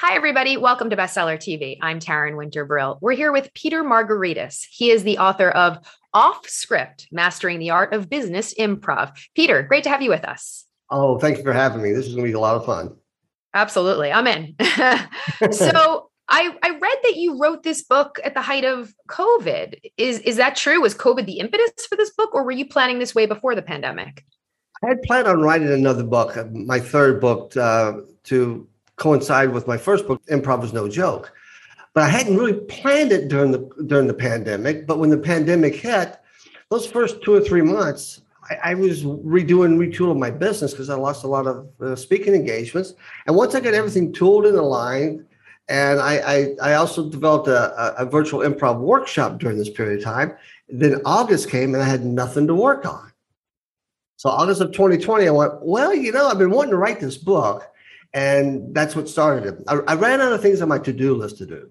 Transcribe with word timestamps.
Hi, 0.00 0.14
everybody. 0.14 0.56
Welcome 0.56 0.90
to 0.90 0.96
Bestseller 0.96 1.38
TV. 1.38 1.76
I'm 1.82 1.98
Taryn 1.98 2.36
Winter 2.36 2.64
Brill. 2.64 2.98
We're 3.00 3.16
here 3.16 3.32
with 3.32 3.52
Peter 3.54 3.82
Margaritis. 3.82 4.64
He 4.70 4.92
is 4.92 5.02
the 5.02 5.18
author 5.18 5.50
of 5.50 5.76
Off 6.14 6.48
Script 6.48 7.08
Mastering 7.10 7.58
the 7.58 7.70
Art 7.70 7.92
of 7.92 8.08
Business 8.08 8.54
Improv. 8.54 9.10
Peter, 9.34 9.64
great 9.64 9.82
to 9.82 9.90
have 9.90 10.00
you 10.00 10.10
with 10.10 10.24
us. 10.24 10.66
Oh, 10.88 11.18
thank 11.18 11.38
you 11.38 11.42
for 11.42 11.52
having 11.52 11.82
me. 11.82 11.90
This 11.90 12.06
is 12.06 12.14
going 12.14 12.26
to 12.26 12.30
be 12.30 12.36
a 12.36 12.38
lot 12.38 12.54
of 12.54 12.64
fun. 12.64 12.94
Absolutely. 13.54 14.12
I'm 14.12 14.28
in. 14.28 14.54
so, 15.50 16.10
I, 16.28 16.56
I 16.62 16.70
read 16.70 16.98
that 17.02 17.16
you 17.16 17.36
wrote 17.36 17.64
this 17.64 17.82
book 17.82 18.20
at 18.22 18.34
the 18.34 18.40
height 18.40 18.64
of 18.64 18.94
COVID. 19.08 19.80
Is, 19.96 20.20
is 20.20 20.36
that 20.36 20.54
true? 20.54 20.80
Was 20.80 20.94
COVID 20.94 21.26
the 21.26 21.40
impetus 21.40 21.86
for 21.88 21.96
this 21.96 22.10
book, 22.10 22.32
or 22.36 22.44
were 22.44 22.52
you 22.52 22.68
planning 22.68 23.00
this 23.00 23.16
way 23.16 23.26
before 23.26 23.56
the 23.56 23.62
pandemic? 23.62 24.24
I 24.84 24.90
had 24.90 25.02
planned 25.02 25.26
on 25.26 25.40
writing 25.40 25.72
another 25.72 26.04
book, 26.04 26.36
uh, 26.36 26.44
my 26.52 26.78
third 26.78 27.20
book, 27.20 27.56
uh, 27.56 27.94
to 28.24 28.67
coincide 28.98 29.52
with 29.52 29.66
my 29.66 29.78
first 29.78 30.06
book, 30.06 30.22
Improv 30.26 30.60
was 30.60 30.72
No 30.72 30.88
Joke. 30.88 31.32
But 31.94 32.02
I 32.02 32.08
hadn't 32.08 32.36
really 32.36 32.60
planned 32.60 33.12
it 33.12 33.28
during 33.28 33.50
the 33.50 33.68
during 33.86 34.06
the 34.06 34.14
pandemic. 34.14 34.86
But 34.86 34.98
when 34.98 35.10
the 35.10 35.18
pandemic 35.18 35.74
hit, 35.74 36.18
those 36.70 36.86
first 36.86 37.22
two 37.22 37.34
or 37.34 37.40
three 37.40 37.62
months, 37.62 38.20
I, 38.50 38.70
I 38.70 38.74
was 38.74 39.04
redoing, 39.04 39.78
retooling 39.78 40.18
my 40.18 40.30
business 40.30 40.72
because 40.72 40.90
I 40.90 40.94
lost 40.94 41.24
a 41.24 41.28
lot 41.28 41.46
of 41.46 41.68
uh, 41.80 41.96
speaking 41.96 42.34
engagements. 42.34 42.94
And 43.26 43.34
once 43.34 43.54
I 43.54 43.60
got 43.60 43.74
everything 43.74 44.12
tooled 44.12 44.46
and 44.46 44.56
aligned, 44.56 45.24
and 45.68 46.00
I, 46.00 46.16
I, 46.16 46.70
I 46.70 46.74
also 46.74 47.08
developed 47.10 47.48
a, 47.48 48.00
a, 48.00 48.06
virtual 48.06 48.40
improv 48.40 48.80
workshop 48.80 49.38
during 49.38 49.58
this 49.58 49.68
period 49.68 49.98
of 49.98 50.04
time. 50.04 50.34
Then 50.68 51.00
August 51.04 51.50
came 51.50 51.74
and 51.74 51.82
I 51.82 51.86
had 51.86 52.06
nothing 52.06 52.46
to 52.46 52.54
work 52.54 52.86
on. 52.86 53.12
So 54.16 54.30
August 54.30 54.62
of 54.62 54.72
2020, 54.72 55.28
I 55.28 55.30
went, 55.30 55.62
well, 55.62 55.94
you 55.94 56.10
know, 56.10 56.26
I've 56.26 56.38
been 56.38 56.50
wanting 56.50 56.70
to 56.70 56.78
write 56.78 57.00
this 57.00 57.18
book. 57.18 57.70
And 58.14 58.74
that's 58.74 58.96
what 58.96 59.08
started 59.08 59.46
it. 59.46 59.64
I, 59.68 59.80
I 59.86 59.94
ran 59.94 60.20
out 60.20 60.32
of 60.32 60.40
things 60.40 60.62
on 60.62 60.68
my 60.68 60.78
to-do 60.78 61.14
list 61.14 61.38
to 61.38 61.46
do. 61.46 61.70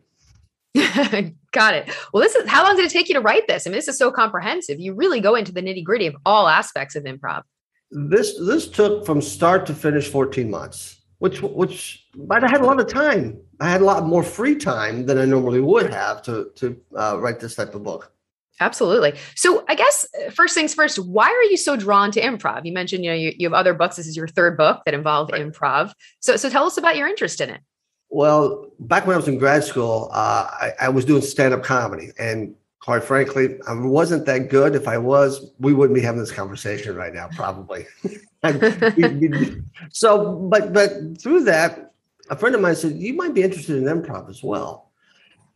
Got 1.51 1.73
it. 1.73 1.89
Well, 2.13 2.21
this 2.21 2.35
is 2.35 2.47
how 2.47 2.63
long 2.63 2.75
did 2.75 2.85
it 2.85 2.91
take 2.91 3.09
you 3.09 3.15
to 3.15 3.21
write 3.21 3.47
this? 3.47 3.65
I 3.65 3.69
mean, 3.69 3.77
this 3.77 3.87
is 3.87 3.97
so 3.97 4.11
comprehensive. 4.11 4.79
You 4.79 4.93
really 4.93 5.19
go 5.19 5.35
into 5.35 5.51
the 5.51 5.61
nitty 5.61 5.83
gritty 5.83 6.07
of 6.07 6.15
all 6.25 6.47
aspects 6.47 6.95
of 6.95 7.03
improv. 7.03 7.41
This 7.89 8.37
this 8.39 8.67
took 8.67 9.05
from 9.05 9.21
start 9.21 9.65
to 9.67 9.73
finish 9.73 10.09
14 10.09 10.49
months, 10.49 11.01
which 11.19 11.41
which 11.41 12.05
but 12.15 12.43
I 12.43 12.49
had 12.49 12.61
a 12.61 12.65
lot 12.65 12.79
of 12.79 12.87
time. 12.87 13.39
I 13.59 13.69
had 13.69 13.81
a 13.81 13.85
lot 13.85 14.05
more 14.05 14.23
free 14.23 14.55
time 14.55 15.05
than 15.05 15.17
I 15.17 15.25
normally 15.25 15.61
would 15.61 15.91
have 15.91 16.21
to 16.23 16.51
to 16.55 16.79
uh, 16.95 17.17
write 17.19 17.39
this 17.39 17.55
type 17.55 17.73
of 17.73 17.83
book. 17.83 18.11
Absolutely. 18.59 19.13
So 19.35 19.63
I 19.67 19.75
guess 19.75 20.07
uh, 20.25 20.31
first 20.31 20.55
things 20.55 20.73
first, 20.73 20.97
why 20.97 21.27
are 21.27 21.43
you 21.43 21.57
so 21.57 21.75
drawn 21.75 22.11
to 22.11 22.21
improv? 22.21 22.65
You 22.65 22.73
mentioned, 22.73 23.03
you 23.03 23.11
know, 23.11 23.15
you, 23.15 23.33
you 23.37 23.47
have 23.47 23.53
other 23.53 23.73
books. 23.73 23.97
This 23.97 24.07
is 24.07 24.17
your 24.17 24.27
third 24.27 24.57
book 24.57 24.81
that 24.85 24.93
involved 24.93 25.31
right. 25.31 25.45
improv. 25.45 25.93
So, 26.19 26.35
so 26.37 26.49
tell 26.49 26.65
us 26.65 26.77
about 26.77 26.97
your 26.97 27.07
interest 27.07 27.39
in 27.39 27.49
it. 27.49 27.61
Well, 28.09 28.71
back 28.79 29.05
when 29.05 29.15
I 29.15 29.17
was 29.17 29.27
in 29.27 29.37
grad 29.37 29.63
school, 29.63 30.09
uh, 30.13 30.47
I, 30.49 30.71
I, 30.81 30.89
was 30.89 31.03
doing 31.03 31.21
stand-up 31.21 31.63
comedy, 31.63 32.11
and 32.17 32.55
quite 32.79 33.03
frankly, 33.03 33.57
I 33.67 33.73
wasn't 33.73 34.25
that 34.27 34.49
good. 34.49 34.75
If 34.75 34.87
I 34.87 34.97
was, 34.97 35.51
we 35.59 35.73
wouldn't 35.73 35.93
be 35.93 36.01
having 36.01 36.21
this 36.21 36.31
conversation 36.31 36.95
right 36.95 37.13
now, 37.13 37.27
probably. 37.35 37.85
so, 39.91 40.35
but 40.49 40.71
but 40.71 41.21
through 41.21 41.43
that, 41.43 41.91
a 42.29 42.37
friend 42.37 42.55
of 42.55 42.61
mine 42.61 42.75
said 42.75 42.93
you 42.93 43.13
might 43.13 43.33
be 43.33 43.43
interested 43.43 43.75
in 43.75 43.83
improv 43.83 44.29
as 44.29 44.41
well, 44.41 44.86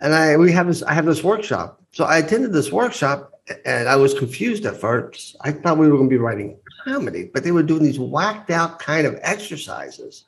and 0.01 0.13
I 0.13 0.37
we 0.37 0.51
have 0.51 0.67
this. 0.67 0.83
I 0.83 0.93
have 0.93 1.05
this 1.05 1.23
workshop 1.23 1.81
so 1.91 2.05
I 2.05 2.19
attended 2.19 2.53
this 2.53 2.71
workshop 2.71 3.33
and 3.65 3.89
I 3.89 3.97
was 3.97 4.13
confused 4.13 4.65
at 4.65 4.79
first. 4.79 5.35
I 5.41 5.51
thought 5.51 5.77
we 5.77 5.89
were 5.89 5.97
going 5.97 6.09
to 6.09 6.13
be 6.13 6.17
writing 6.17 6.57
comedy, 6.85 7.29
but 7.33 7.43
they 7.43 7.51
were 7.51 7.63
doing 7.63 7.83
these 7.83 7.99
whacked 7.99 8.49
out 8.49 8.79
kind 8.79 9.05
of 9.05 9.19
exercises. 9.21 10.25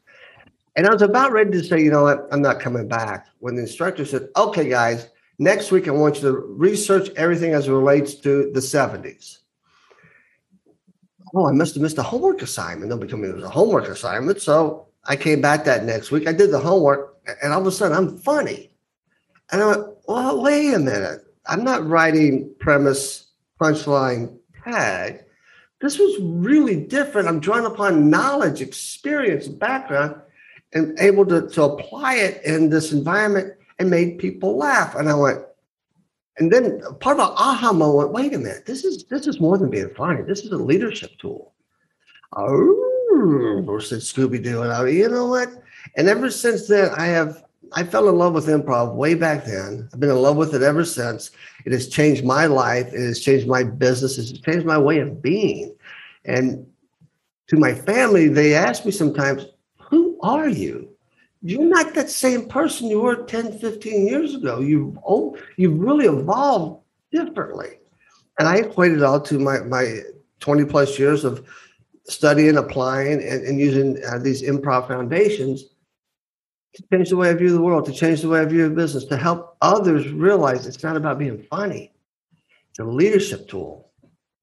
And 0.76 0.86
I 0.86 0.92
was 0.92 1.02
about 1.02 1.32
ready 1.32 1.52
to 1.52 1.64
say, 1.64 1.82
you 1.82 1.92
know 1.92 2.04
what, 2.04 2.28
I'm 2.32 2.42
not 2.42 2.60
coming 2.60 2.88
back. 2.88 3.28
When 3.40 3.56
the 3.56 3.62
instructor 3.62 4.04
said, 4.06 4.28
okay, 4.36 4.68
guys, 4.68 5.08
next 5.40 5.72
week 5.72 5.88
I 5.88 5.92
want 5.92 6.16
you 6.18 6.22
to 6.24 6.38
research 6.38 7.10
everything 7.16 7.54
as 7.54 7.68
it 7.68 7.72
relates 7.72 8.16
to 8.16 8.52
the 8.52 8.60
70s. 8.60 9.38
Oh, 11.34 11.48
I 11.48 11.52
must 11.52 11.76
have 11.76 11.82
missed 11.82 11.98
a 11.98 12.04
homework 12.04 12.42
assignment. 12.42 12.90
Nobody 12.90 13.10
told 13.10 13.22
me 13.22 13.30
it 13.30 13.36
was 13.36 13.44
a 13.44 13.50
homework 13.50 13.88
assignment. 13.88 14.42
So 14.42 14.88
I 15.06 15.16
came 15.16 15.40
back 15.42 15.64
that 15.64 15.86
next 15.86 16.12
week. 16.12 16.28
I 16.28 16.34
did 16.34 16.52
the 16.52 16.60
homework, 16.60 17.18
and 17.42 17.54
all 17.54 17.62
of 17.62 17.68
a 17.68 17.72
sudden 17.72 17.96
I'm 17.96 18.18
funny. 18.18 18.73
And 19.52 19.62
I 19.62 19.66
went, 19.68 19.88
well, 20.08 20.42
wait 20.42 20.74
a 20.74 20.80
minute. 20.80 21.22
I'm 21.46 21.64
not 21.64 21.88
writing 21.88 22.54
premise, 22.60 23.28
punchline, 23.62 24.38
tag. 24.64 25.26
This 25.82 26.00
was 26.00 26.18
really 26.22 26.78
different. 26.86 27.28
I'm 27.28 27.42
drawing 27.42 27.66
upon 27.66 28.10
knowledge, 28.10 28.62
experience, 28.62 29.48
background, 29.48 30.16
and 30.74 30.98
able 31.00 31.26
to, 31.26 31.50
to 31.50 31.64
apply 31.64 32.16
it 32.16 32.44
in 32.46 32.70
this 32.70 32.94
environment 32.94 33.54
and 33.80 33.90
made 33.90 34.18
people 34.18 34.58
laugh. 34.58 34.96
And 34.96 35.10
I 35.10 35.14
went, 35.14 35.40
and 36.38 36.52
then 36.52 36.82
part 37.00 37.20
of 37.20 37.28
an 37.28 37.36
aha 37.38 37.74
moment, 37.74 38.14
wait 38.14 38.34
a 38.34 38.38
minute, 38.38 38.66
this 38.66 38.86
is 38.86 39.04
this 39.04 39.28
is 39.28 39.40
more 39.40 39.58
than 39.58 39.70
being 39.70 39.90
funny. 39.90 40.24
This 40.24 40.40
is 40.40 40.52
a 40.52 40.58
leadership 40.58 41.12
tool. 41.20 41.54
Oh, 42.36 43.80
said 43.80 44.00
Scooby 44.00 44.42
Doo. 44.42 44.64
And 44.64 44.72
I, 44.72 44.88
you 44.88 45.10
know 45.10 45.28
what? 45.28 45.50
And 45.96 46.08
ever 46.08 46.32
since 46.32 46.68
then, 46.68 46.92
I 46.98 47.08
have 47.08 47.43
I 47.76 47.84
fell 47.84 48.08
in 48.08 48.18
love 48.18 48.34
with 48.34 48.48
improv 48.48 48.94
way 48.94 49.16
back 49.16 49.46
then. 49.46 49.90
I've 49.92 50.00
been 50.00 50.10
in 50.10 50.22
love 50.22 50.38
with 50.38 50.54
it 50.54 50.62
ever 50.62 50.86
since. 50.86 51.32
It 51.66 51.72
has 51.72 51.88
changed 51.88 52.24
my 52.24 52.46
life. 52.46 52.88
It 52.94 53.00
has 53.00 53.20
changed 53.20 53.48
my 53.48 53.64
business. 53.64 54.18
It's 54.18 54.32
changed 54.40 54.66
my 54.66 54.78
way 54.78 55.00
of 55.00 55.22
being. 55.22 55.76
And 56.26 56.68
to 57.48 57.58
my 57.58 57.74
family, 57.74 58.28
they 58.28 58.54
ask 58.54 58.86
me 58.86 58.92
sometimes, 58.92 59.46
Who 59.90 60.20
are 60.22 60.48
you? 60.48 60.90
You're 61.42 61.64
not 61.64 61.94
that 61.96 62.10
same 62.10 62.48
person 62.48 62.88
you 62.88 63.02
were 63.02 63.24
10, 63.24 63.60
15 63.60 64.08
years 64.08 64.36
ago. 64.36 64.60
You've, 64.60 64.98
you've 65.58 65.80
really 65.80 66.06
evolved 66.06 66.82
differently. 67.12 67.80
And 68.40 68.48
I 68.48 68.58
equate 68.58 68.94
it 68.94 69.04
all 69.04 69.20
to 69.22 69.40
my, 69.40 69.60
my 69.60 70.00
20 70.40 70.66
plus 70.66 70.98
years 70.98 71.26
of 71.26 71.46
studying, 72.06 72.58
applying, 72.58 73.22
and, 73.22 73.46
and 73.46 73.60
using 73.60 74.02
uh, 74.06 74.20
these 74.20 74.44
improv 74.44 74.88
foundations 74.88 75.66
to 76.76 76.84
change 76.92 77.10
the 77.10 77.18
way 77.18 77.30
I 77.30 77.34
view 77.34 77.52
the 77.52 77.62
world, 77.62 77.86
to 77.86 77.92
change 77.92 78.22
the 78.22 78.30
way 78.30 78.42
I 78.42 78.46
view 78.46 78.70
business, 78.70 79.06
to 79.06 79.18
help 79.18 79.58
others 79.62 80.08
realize 80.10 80.66
it's 80.66 80.84
not 80.84 80.98
about 80.98 81.20
being 81.20 81.46
funny. 81.50 81.92
It's 82.70 82.80
a 82.80 82.84
leadership 82.84 83.48
tool. 83.48 83.92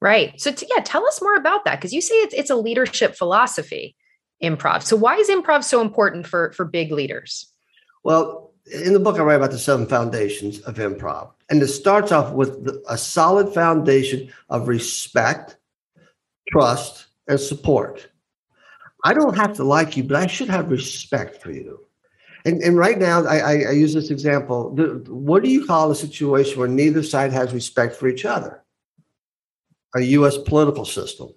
Right. 0.00 0.40
So, 0.40 0.52
to, 0.52 0.66
yeah, 0.74 0.82
tell 0.82 1.06
us 1.06 1.20
more 1.20 1.34
about 1.34 1.64
that 1.64 1.78
because 1.78 1.92
you 1.92 2.00
say 2.00 2.14
it's 2.16 2.34
it's 2.34 2.50
a 2.50 2.56
leadership 2.56 3.16
philosophy, 3.16 3.96
improv. 4.42 4.82
So, 4.82 4.96
why 4.96 5.16
is 5.16 5.28
improv 5.28 5.64
so 5.64 5.80
important 5.80 6.26
for 6.26 6.52
for 6.52 6.64
big 6.64 6.90
leaders? 6.90 7.52
Well, 8.02 8.54
in 8.72 8.94
the 8.94 9.00
book, 9.00 9.18
I 9.18 9.22
write 9.22 9.34
about 9.34 9.50
the 9.50 9.58
seven 9.58 9.86
foundations 9.86 10.60
of 10.60 10.76
improv, 10.76 11.32
and 11.50 11.62
it 11.62 11.68
starts 11.68 12.12
off 12.12 12.32
with 12.32 12.66
a 12.88 12.96
solid 12.96 13.52
foundation 13.52 14.32
of 14.48 14.68
respect, 14.68 15.56
trust, 16.50 17.06
and 17.28 17.38
support. 17.38 18.08
I 19.04 19.12
don't 19.12 19.36
have 19.36 19.56
to 19.56 19.64
like 19.64 19.96
you, 19.96 20.04
but 20.04 20.16
I 20.16 20.26
should 20.26 20.48
have 20.48 20.70
respect 20.70 21.42
for 21.42 21.50
you. 21.50 21.80
And, 22.44 22.62
and 22.62 22.76
right 22.76 22.98
now, 22.98 23.24
I, 23.24 23.38
I, 23.38 23.52
I 23.68 23.70
use 23.72 23.94
this 23.94 24.10
example. 24.10 24.74
The, 24.74 25.04
what 25.08 25.42
do 25.42 25.50
you 25.50 25.66
call 25.66 25.90
a 25.90 25.94
situation 25.94 26.58
where 26.58 26.68
neither 26.68 27.02
side 27.02 27.32
has 27.32 27.52
respect 27.52 27.96
for 27.96 28.08
each 28.08 28.24
other? 28.24 28.62
A 29.94 30.00
U.S. 30.02 30.38
political 30.38 30.84
system. 30.84 31.30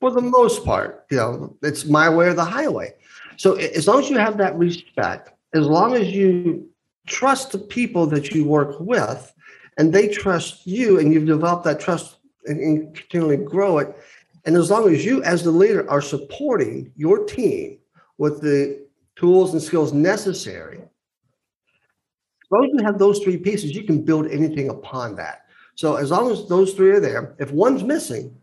For 0.00 0.10
the 0.10 0.20
most 0.20 0.64
part, 0.64 1.06
you 1.10 1.16
know, 1.16 1.56
it's 1.62 1.84
my 1.84 2.08
way 2.08 2.26
or 2.26 2.34
the 2.34 2.44
highway. 2.44 2.94
So 3.36 3.54
as 3.54 3.86
long 3.86 4.00
as 4.00 4.10
you 4.10 4.18
have 4.18 4.36
that 4.38 4.56
respect, 4.56 5.30
as 5.54 5.66
long 5.66 5.94
as 5.94 6.10
you 6.10 6.68
trust 7.06 7.52
the 7.52 7.58
people 7.58 8.06
that 8.06 8.30
you 8.30 8.44
work 8.44 8.80
with, 8.80 9.32
and 9.78 9.92
they 9.92 10.08
trust 10.08 10.66
you, 10.66 10.98
and 10.98 11.12
you've 11.12 11.26
developed 11.26 11.64
that 11.64 11.80
trust 11.80 12.16
and, 12.46 12.60
and 12.60 12.94
continually 12.94 13.36
grow 13.36 13.78
it. 13.78 13.96
And 14.44 14.56
as 14.56 14.70
long 14.70 14.92
as 14.92 15.04
you, 15.04 15.22
as 15.22 15.44
the 15.44 15.50
leader, 15.50 15.88
are 15.88 16.02
supporting 16.02 16.92
your 16.96 17.24
team 17.24 17.78
with 18.18 18.40
the 18.40 18.84
tools 19.16 19.52
and 19.52 19.62
skills 19.62 19.92
necessary, 19.92 20.82
suppose 22.44 22.70
you 22.72 22.84
have 22.84 22.98
those 22.98 23.18
three 23.20 23.36
pieces, 23.36 23.74
you 23.74 23.84
can 23.84 24.02
build 24.02 24.26
anything 24.26 24.68
upon 24.68 25.16
that. 25.16 25.46
So 25.74 25.96
as 25.96 26.10
long 26.10 26.30
as 26.30 26.48
those 26.48 26.74
three 26.74 26.90
are 26.90 27.00
there, 27.00 27.34
if 27.38 27.50
one's 27.50 27.82
missing, 27.82 28.36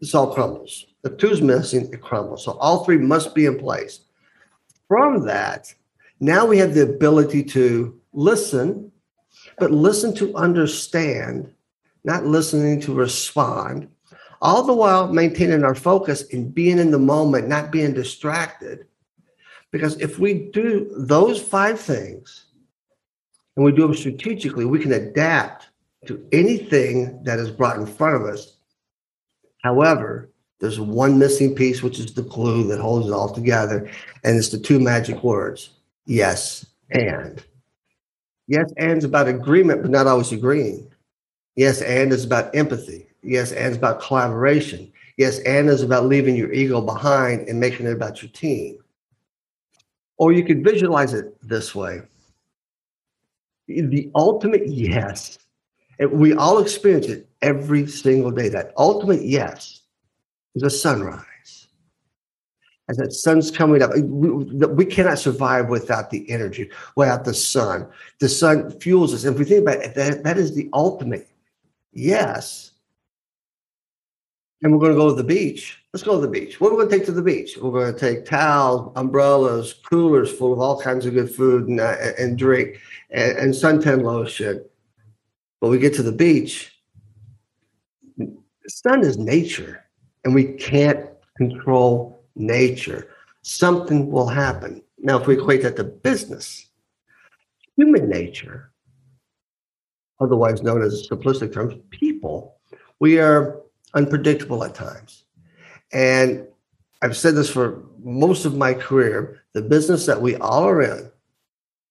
this 0.00 0.14
all 0.14 0.32
crumbles. 0.32 0.86
If 1.04 1.16
two's 1.16 1.42
missing, 1.42 1.92
it 1.92 2.00
crumbles. 2.00 2.44
So 2.44 2.52
all 2.52 2.84
three 2.84 2.98
must 2.98 3.34
be 3.34 3.46
in 3.46 3.58
place. 3.58 4.00
From 4.86 5.24
that, 5.26 5.72
now 6.20 6.46
we 6.46 6.58
have 6.58 6.74
the 6.74 6.82
ability 6.82 7.44
to 7.44 8.00
listen, 8.12 8.90
but 9.58 9.70
listen 9.70 10.14
to 10.16 10.34
understand, 10.34 11.52
not 12.04 12.26
listening 12.26 12.80
to 12.82 12.94
respond, 12.94 13.88
all 14.40 14.62
the 14.62 14.72
while 14.72 15.12
maintaining 15.12 15.64
our 15.64 15.74
focus 15.74 16.24
and 16.32 16.54
being 16.54 16.78
in 16.78 16.90
the 16.90 16.98
moment, 16.98 17.48
not 17.48 17.70
being 17.70 17.92
distracted. 17.92 18.86
Because 19.70 20.00
if 20.00 20.18
we 20.18 20.50
do 20.52 20.90
those 20.96 21.40
five 21.40 21.78
things 21.78 22.46
and 23.56 23.64
we 23.64 23.72
do 23.72 23.82
them 23.82 23.94
strategically, 23.94 24.64
we 24.64 24.78
can 24.78 24.92
adapt 24.92 25.68
to 26.06 26.26
anything 26.32 27.22
that 27.24 27.38
is 27.38 27.50
brought 27.50 27.76
in 27.76 27.86
front 27.86 28.16
of 28.16 28.22
us. 28.22 28.56
However, 29.62 30.30
there's 30.60 30.80
one 30.80 31.18
missing 31.18 31.54
piece, 31.54 31.82
which 31.82 31.98
is 31.98 32.14
the 32.14 32.22
glue 32.22 32.66
that 32.68 32.80
holds 32.80 33.06
it 33.06 33.12
all 33.12 33.32
together. 33.32 33.90
And 34.24 34.36
it's 34.36 34.48
the 34.48 34.58
two 34.58 34.80
magic 34.80 35.22
words 35.22 35.70
yes 36.06 36.66
and. 36.90 37.42
Yes 38.46 38.72
and 38.78 38.98
is 38.98 39.04
about 39.04 39.28
agreement, 39.28 39.82
but 39.82 39.90
not 39.90 40.06
always 40.06 40.32
agreeing. 40.32 40.90
Yes 41.54 41.82
and 41.82 42.12
is 42.12 42.24
about 42.24 42.54
empathy. 42.54 43.06
Yes 43.22 43.52
and 43.52 43.72
is 43.72 43.76
about 43.76 44.00
collaboration. 44.00 44.90
Yes 45.16 45.40
and 45.40 45.68
is 45.68 45.82
about 45.82 46.06
leaving 46.06 46.34
your 46.34 46.52
ego 46.52 46.80
behind 46.80 47.48
and 47.48 47.60
making 47.60 47.86
it 47.86 47.92
about 47.92 48.22
your 48.22 48.30
team. 48.30 48.78
Or 50.18 50.32
you 50.32 50.44
could 50.44 50.64
visualize 50.64 51.14
it 51.14 51.36
this 51.46 51.74
way 51.74 52.02
the 53.68 54.10
ultimate 54.14 54.66
yes. 54.66 55.38
And 55.98 56.12
we 56.12 56.32
all 56.34 56.58
experience 56.58 57.06
it 57.06 57.28
every 57.42 57.86
single 57.86 58.30
day. 58.30 58.48
That 58.48 58.72
ultimate 58.76 59.22
yes 59.22 59.82
is 60.54 60.62
a 60.62 60.70
sunrise. 60.70 61.24
As 62.88 62.96
that 62.96 63.12
sun's 63.12 63.50
coming 63.50 63.82
up, 63.82 63.90
we, 63.94 64.30
we 64.30 64.86
cannot 64.86 65.18
survive 65.18 65.68
without 65.68 66.08
the 66.08 66.28
energy, 66.30 66.70
without 66.96 67.24
the 67.24 67.34
sun. 67.34 67.86
The 68.18 68.30
sun 68.30 68.70
fuels 68.80 69.12
us. 69.12 69.24
And 69.24 69.34
if 69.34 69.38
we 69.38 69.44
think 69.44 69.62
about 69.62 69.84
it, 69.84 69.94
that, 69.94 70.24
that 70.24 70.38
is 70.38 70.54
the 70.54 70.70
ultimate 70.72 71.28
yes. 71.92 72.70
And 74.62 74.72
we're 74.72 74.78
going 74.78 74.92
to 74.92 74.98
go 74.98 75.10
to 75.10 75.14
the 75.14 75.24
beach. 75.24 75.78
Let's 75.98 76.06
go 76.06 76.20
to 76.20 76.24
the 76.24 76.32
beach. 76.32 76.60
What 76.60 76.68
are 76.68 76.76
we 76.76 76.84
going 76.84 76.90
to 76.90 76.96
take 76.96 77.06
to 77.06 77.12
the 77.12 77.22
beach? 77.22 77.58
We're 77.60 77.72
going 77.72 77.92
to 77.92 77.98
take 77.98 78.24
towels, 78.24 78.92
umbrellas, 78.94 79.74
coolers 79.90 80.30
full 80.30 80.52
of 80.52 80.60
all 80.60 80.80
kinds 80.80 81.06
of 81.06 81.14
good 81.14 81.28
food 81.28 81.66
and, 81.66 81.80
uh, 81.80 81.96
and 82.16 82.38
drink, 82.38 82.78
and, 83.10 83.36
and 83.36 83.52
suntan 83.52 84.04
lotion. 84.04 84.64
But 85.60 85.70
we 85.70 85.78
get 85.80 85.94
to 85.94 86.04
the 86.04 86.12
beach. 86.12 86.72
Sun 88.68 89.00
is 89.00 89.18
nature 89.18 89.86
and 90.24 90.36
we 90.36 90.44
can't 90.44 91.04
control 91.36 92.22
nature. 92.36 93.08
Something 93.42 94.08
will 94.08 94.28
happen. 94.28 94.84
Now, 94.98 95.18
if 95.18 95.26
we 95.26 95.36
equate 95.36 95.62
that 95.62 95.74
to 95.78 95.82
business, 95.82 96.64
human 97.74 98.08
nature, 98.08 98.70
otherwise 100.20 100.62
known 100.62 100.80
as 100.80 101.08
simplistic 101.10 101.52
terms, 101.52 101.74
people, 101.90 102.54
we 103.00 103.18
are 103.18 103.62
unpredictable 103.94 104.62
at 104.62 104.76
times. 104.76 105.24
And 105.92 106.46
I've 107.02 107.16
said 107.16 107.34
this 107.34 107.50
for 107.50 107.82
most 108.02 108.44
of 108.44 108.56
my 108.56 108.74
career 108.74 109.42
the 109.54 109.62
business 109.62 110.06
that 110.06 110.20
we 110.20 110.36
all 110.36 110.64
are 110.64 110.82
in 110.82 111.10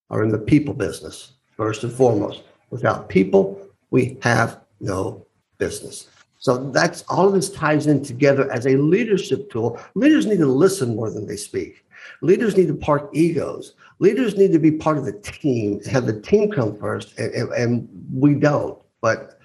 are 0.10 0.24
in 0.24 0.30
the 0.30 0.38
people 0.38 0.74
business, 0.74 1.34
first 1.56 1.84
and 1.84 1.92
foremost. 1.92 2.44
Without 2.70 3.10
people, 3.10 3.60
we 3.90 4.18
have 4.22 4.62
no 4.80 5.26
business. 5.58 6.08
So 6.40 6.70
that's 6.72 7.04
all 7.10 7.28
of 7.28 7.34
this 7.34 7.50
ties 7.50 7.88
in 7.88 8.04
together 8.04 8.50
as 8.52 8.68
a 8.68 8.78
leadership 8.78 9.52
tool. 9.52 9.80
Leaders 9.96 10.26
need 10.26 10.38
to 10.38 10.46
listen 10.46 10.96
more 10.96 11.10
than 11.10 11.28
they 11.28 11.36
speak. 11.36 11.84
Leaders 12.22 12.56
need 12.56 12.68
to 12.68 12.76
park 12.76 13.10
egos. 13.14 13.74
Leaders 14.00 14.38
need 14.38 14.52
to 14.54 14.60
be 14.60 14.72
part 14.72 14.98
of 14.98 15.06
the 15.06 15.20
team, 15.20 15.84
have 15.86 16.06
the 16.06 16.22
team 16.22 16.52
come 16.52 16.78
first, 16.78 17.18
and, 17.18 17.34
and, 17.34 17.52
and 17.54 17.90
we 18.14 18.36
don't. 18.36 18.80
But 19.02 19.37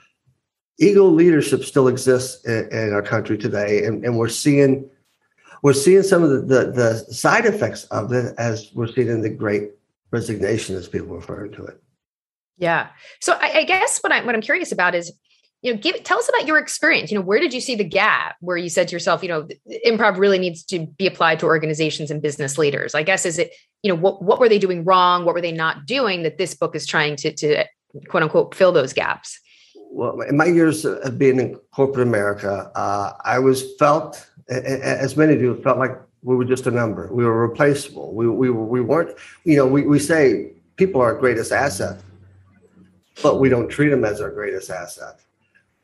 ego 0.78 1.04
leadership 1.04 1.64
still 1.64 1.88
exists 1.88 2.44
in, 2.44 2.68
in 2.70 2.92
our 2.92 3.02
country 3.02 3.38
today, 3.38 3.84
and, 3.84 4.04
and, 4.04 4.18
we're 4.18 4.28
seeing 4.28 4.88
we're 5.62 5.72
seeing 5.72 6.02
some 6.02 6.22
of 6.22 6.30
the, 6.30 6.40
the, 6.40 6.72
the 6.72 6.94
side 7.12 7.46
effects 7.46 7.84
of 7.84 8.12
it 8.12 8.34
as 8.38 8.70
we're 8.74 8.88
seeing 8.88 9.08
in 9.08 9.22
the 9.22 9.30
great 9.30 9.70
resignation, 10.10 10.74
as 10.74 10.88
people 10.88 11.14
refer 11.14 11.46
to 11.48 11.64
it. 11.64 11.80
Yeah. 12.58 12.88
So 13.20 13.34
I, 13.34 13.58
I 13.58 13.64
guess 13.64 14.00
what 14.00 14.12
I'm 14.12 14.26
what 14.26 14.34
I'm 14.34 14.40
curious 14.40 14.72
about 14.72 14.94
is 14.94 15.12
you 15.62 15.72
know 15.72 15.78
give 15.78 16.02
tell 16.02 16.18
us 16.18 16.28
about 16.28 16.46
your 16.46 16.58
experience 16.58 17.10
you 17.10 17.16
know 17.16 17.24
where 17.24 17.40
did 17.40 17.54
you 17.54 17.60
see 17.60 17.74
the 17.74 17.84
gap 17.84 18.36
where 18.40 18.56
you 18.56 18.68
said 18.68 18.88
to 18.88 18.92
yourself 18.92 19.22
you 19.22 19.28
know 19.28 19.48
improv 19.86 20.18
really 20.18 20.38
needs 20.38 20.64
to 20.64 20.86
be 20.98 21.06
applied 21.06 21.38
to 21.38 21.46
organizations 21.46 22.10
and 22.10 22.20
business 22.20 22.58
leaders 22.58 22.94
i 22.94 23.02
guess 23.02 23.24
is 23.24 23.38
it 23.38 23.52
you 23.82 23.88
know 23.88 23.94
what, 23.94 24.22
what 24.22 24.40
were 24.40 24.48
they 24.48 24.58
doing 24.58 24.84
wrong 24.84 25.24
what 25.24 25.34
were 25.34 25.40
they 25.40 25.52
not 25.52 25.86
doing 25.86 26.24
that 26.24 26.36
this 26.36 26.54
book 26.54 26.74
is 26.74 26.84
trying 26.84 27.16
to 27.16 27.32
to 27.32 27.64
quote 28.08 28.22
unquote 28.22 28.54
fill 28.54 28.72
those 28.72 28.92
gaps 28.92 29.40
well 29.92 30.20
in 30.22 30.36
my 30.36 30.46
years 30.46 30.84
of 30.84 31.18
being 31.18 31.38
in 31.38 31.54
corporate 31.70 32.06
america 32.06 32.70
uh, 32.74 33.12
i 33.24 33.38
was 33.38 33.74
felt 33.78 34.26
as 34.48 35.16
many 35.16 35.36
do 35.36 35.54
felt 35.62 35.78
like 35.78 35.92
we 36.22 36.36
were 36.36 36.44
just 36.44 36.66
a 36.66 36.70
number 36.70 37.08
we 37.12 37.24
were 37.24 37.46
replaceable 37.48 38.14
we, 38.14 38.28
we, 38.28 38.50
we 38.50 38.80
weren't 38.80 39.16
you 39.44 39.56
know 39.56 39.66
we, 39.66 39.82
we 39.82 39.98
say 39.98 40.52
people 40.76 41.00
are 41.00 41.14
our 41.14 41.18
greatest 41.18 41.52
asset 41.52 42.00
but 43.22 43.38
we 43.38 43.48
don't 43.48 43.68
treat 43.68 43.90
them 43.90 44.04
as 44.04 44.20
our 44.20 44.30
greatest 44.30 44.70
asset 44.70 45.20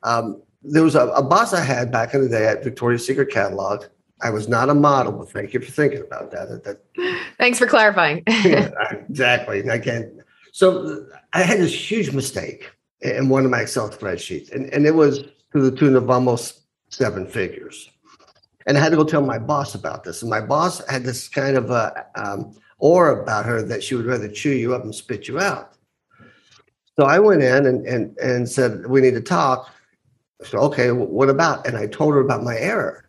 um, 0.03 0.43
there 0.63 0.83
was 0.83 0.95
a, 0.95 1.09
a, 1.09 1.23
boss 1.23 1.53
I 1.53 1.61
had 1.61 1.91
back 1.91 2.15
in 2.15 2.23
the 2.23 2.29
day 2.29 2.47
at 2.47 2.65
Victoria's 2.65 3.07
Secret 3.07 3.31
Catalog. 3.31 3.85
I 4.21 4.31
was 4.31 4.49
not 4.49 4.69
a 4.69 4.75
model, 4.75 5.13
but 5.13 5.31
thank 5.31 5.55
you 5.55 5.61
for 5.61 5.71
thinking 5.71 6.01
about 6.01 6.31
that. 6.33 6.65
that 6.65 7.27
Thanks 7.39 7.59
for 7.59 7.67
clarifying. 7.67 8.25
yeah, 8.29 8.71
exactly. 9.09 9.61
Again, 9.61 10.23
so 10.53 11.07
I 11.33 11.43
had 11.43 11.61
this 11.61 11.91
huge 11.91 12.13
mistake 12.13 12.71
in 13.01 13.29
one 13.29 13.45
of 13.45 13.51
my 13.51 13.63
Excel 13.63 13.89
spreadsheets, 13.91 14.53
and, 14.53 14.73
and 14.73 14.87
it 14.87 14.95
was 14.95 15.23
to 15.53 15.61
the 15.61 15.77
tune 15.77 15.97
of 15.97 16.11
almost 16.11 16.63
seven 16.91 17.27
figures. 17.27 17.91
And 18.67 18.77
I 18.77 18.81
had 18.81 18.91
to 18.91 18.97
go 18.97 19.05
tell 19.05 19.23
my 19.23 19.39
boss 19.39 19.75
about 19.75 20.05
this. 20.05 20.21
And 20.21 20.31
my 20.31 20.43
boss 20.43 20.87
had 20.89 21.03
this 21.03 21.29
kind 21.29 21.57
of 21.57 21.71
a 21.71 22.07
um, 22.17 22.55
aura 22.79 23.23
about 23.23 23.47
her 23.47 23.63
that 23.63 23.83
she 23.83 23.95
would 23.95 24.05
rather 24.05 24.29
chew 24.29 24.51
you 24.51 24.75
up 24.75 24.85
and 24.85 24.95
spit 24.95 25.27
you 25.27 25.41
out. 25.41 25.75
So 26.99 27.07
I 27.07 27.19
went 27.19 27.43
in 27.43 27.67
and, 27.67 27.87
and, 27.87 28.19
and 28.19 28.49
said, 28.49 28.87
We 28.87 29.01
need 29.01 29.15
to 29.15 29.21
talk. 29.21 29.71
So, 30.45 30.59
okay, 30.59 30.91
what 30.93 31.31
about? 31.31 31.67
And 31.67 31.77
I 31.77 31.87
told 31.87 32.15
her 32.15 32.21
about 32.21 32.45
my 32.45 32.57
error. 32.59 33.09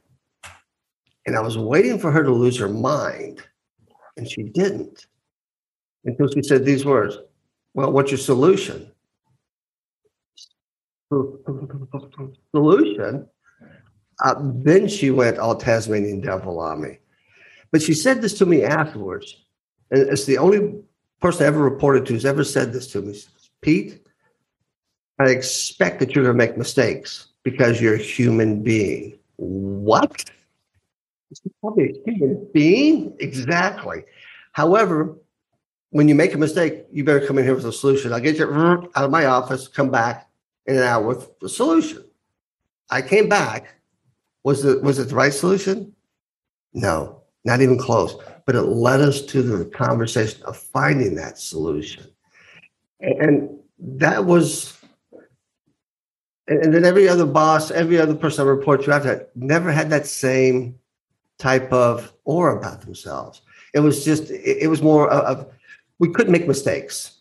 And 1.25 1.35
I 1.35 1.41
was 1.41 1.57
waiting 1.57 1.99
for 1.99 2.11
her 2.11 2.23
to 2.23 2.31
lose 2.31 2.57
her 2.57 2.69
mind. 2.69 3.41
And 4.17 4.29
she 4.29 4.43
didn't 4.43 5.07
until 6.05 6.27
she 6.29 6.41
said 6.41 6.65
these 6.65 6.85
words 6.85 7.17
Well, 7.73 7.91
what's 7.91 8.11
your 8.11 8.17
solution? 8.17 8.91
Solution? 12.51 13.27
Uh, 14.23 14.35
then 14.39 14.87
she 14.87 15.11
went 15.11 15.37
all 15.37 15.55
Tasmanian 15.55 16.21
devil 16.21 16.59
on 16.59 16.81
me. 16.81 16.99
But 17.71 17.81
she 17.81 17.93
said 17.93 18.21
this 18.21 18.37
to 18.39 18.45
me 18.45 18.63
afterwards. 18.63 19.45
And 19.91 20.09
it's 20.09 20.25
the 20.25 20.37
only 20.37 20.81
person 21.21 21.43
I 21.43 21.47
ever 21.47 21.61
reported 21.61 22.05
to 22.07 22.13
who's 22.13 22.25
ever 22.25 22.43
said 22.43 22.73
this 22.73 22.87
to 22.91 23.01
me. 23.01 23.17
Pete, 23.61 24.05
I 25.19 25.29
expect 25.29 25.99
that 25.99 26.15
you're 26.15 26.23
going 26.23 26.37
to 26.37 26.45
make 26.45 26.57
mistakes 26.57 27.27
because 27.43 27.81
you're 27.81 27.95
a 27.95 27.97
human 27.97 28.61
being. 28.61 29.17
What? 29.37 30.29
Probably 31.61 32.01
a 32.05 32.11
human 32.11 32.47
being? 32.53 33.15
Exactly. 33.19 34.03
However, 34.51 35.15
when 35.91 36.07
you 36.07 36.15
make 36.15 36.33
a 36.33 36.37
mistake, 36.37 36.85
you 36.91 37.03
better 37.03 37.25
come 37.25 37.37
in 37.37 37.45
here 37.45 37.55
with 37.55 37.65
a 37.65 37.73
solution. 37.73 38.13
I'll 38.13 38.19
get 38.19 38.37
you 38.37 38.51
out 38.51 38.91
of 38.95 39.11
my 39.11 39.25
office, 39.25 39.67
come 39.67 39.89
back 39.89 40.28
in 40.69 40.77
hour 40.77 41.05
with 41.05 41.39
the 41.39 41.49
solution. 41.49 42.03
I 42.89 43.01
came 43.01 43.27
back. 43.27 43.75
Was 44.43 44.63
it 44.63 44.81
was 44.81 44.99
it 44.99 45.09
the 45.09 45.15
right 45.15 45.33
solution? 45.33 45.93
No, 46.73 47.21
not 47.43 47.61
even 47.61 47.77
close. 47.77 48.15
But 48.45 48.55
it 48.55 48.61
led 48.61 49.01
us 49.01 49.21
to 49.27 49.41
the 49.41 49.65
conversation 49.65 50.41
of 50.43 50.57
finding 50.57 51.15
that 51.15 51.37
solution. 51.37 52.05
And 52.99 53.49
that 53.79 54.25
was 54.25 54.79
and 56.47 56.73
then 56.73 56.83
every 56.83 57.07
other 57.07 57.27
boss, 57.27 57.69
every 57.69 57.99
other 57.99 58.15
person 58.15 58.45
I 58.45 58.49
report 58.49 58.83
to 58.83 58.91
after 58.91 59.09
that 59.09 59.35
never 59.35 59.71
had 59.71 59.91
that 59.91 60.07
same 60.07 60.79
type 61.37 61.71
of 61.71 62.11
aura 62.25 62.57
about 62.57 62.81
themselves. 62.81 63.41
It 63.75 63.81
was 63.81 64.03
just, 64.03 64.31
it, 64.31 64.67
was 64.67 64.81
more 64.81 65.09
of, 65.11 65.47
we 65.99 66.09
couldn't 66.09 66.31
make 66.31 66.47
mistakes. 66.47 67.19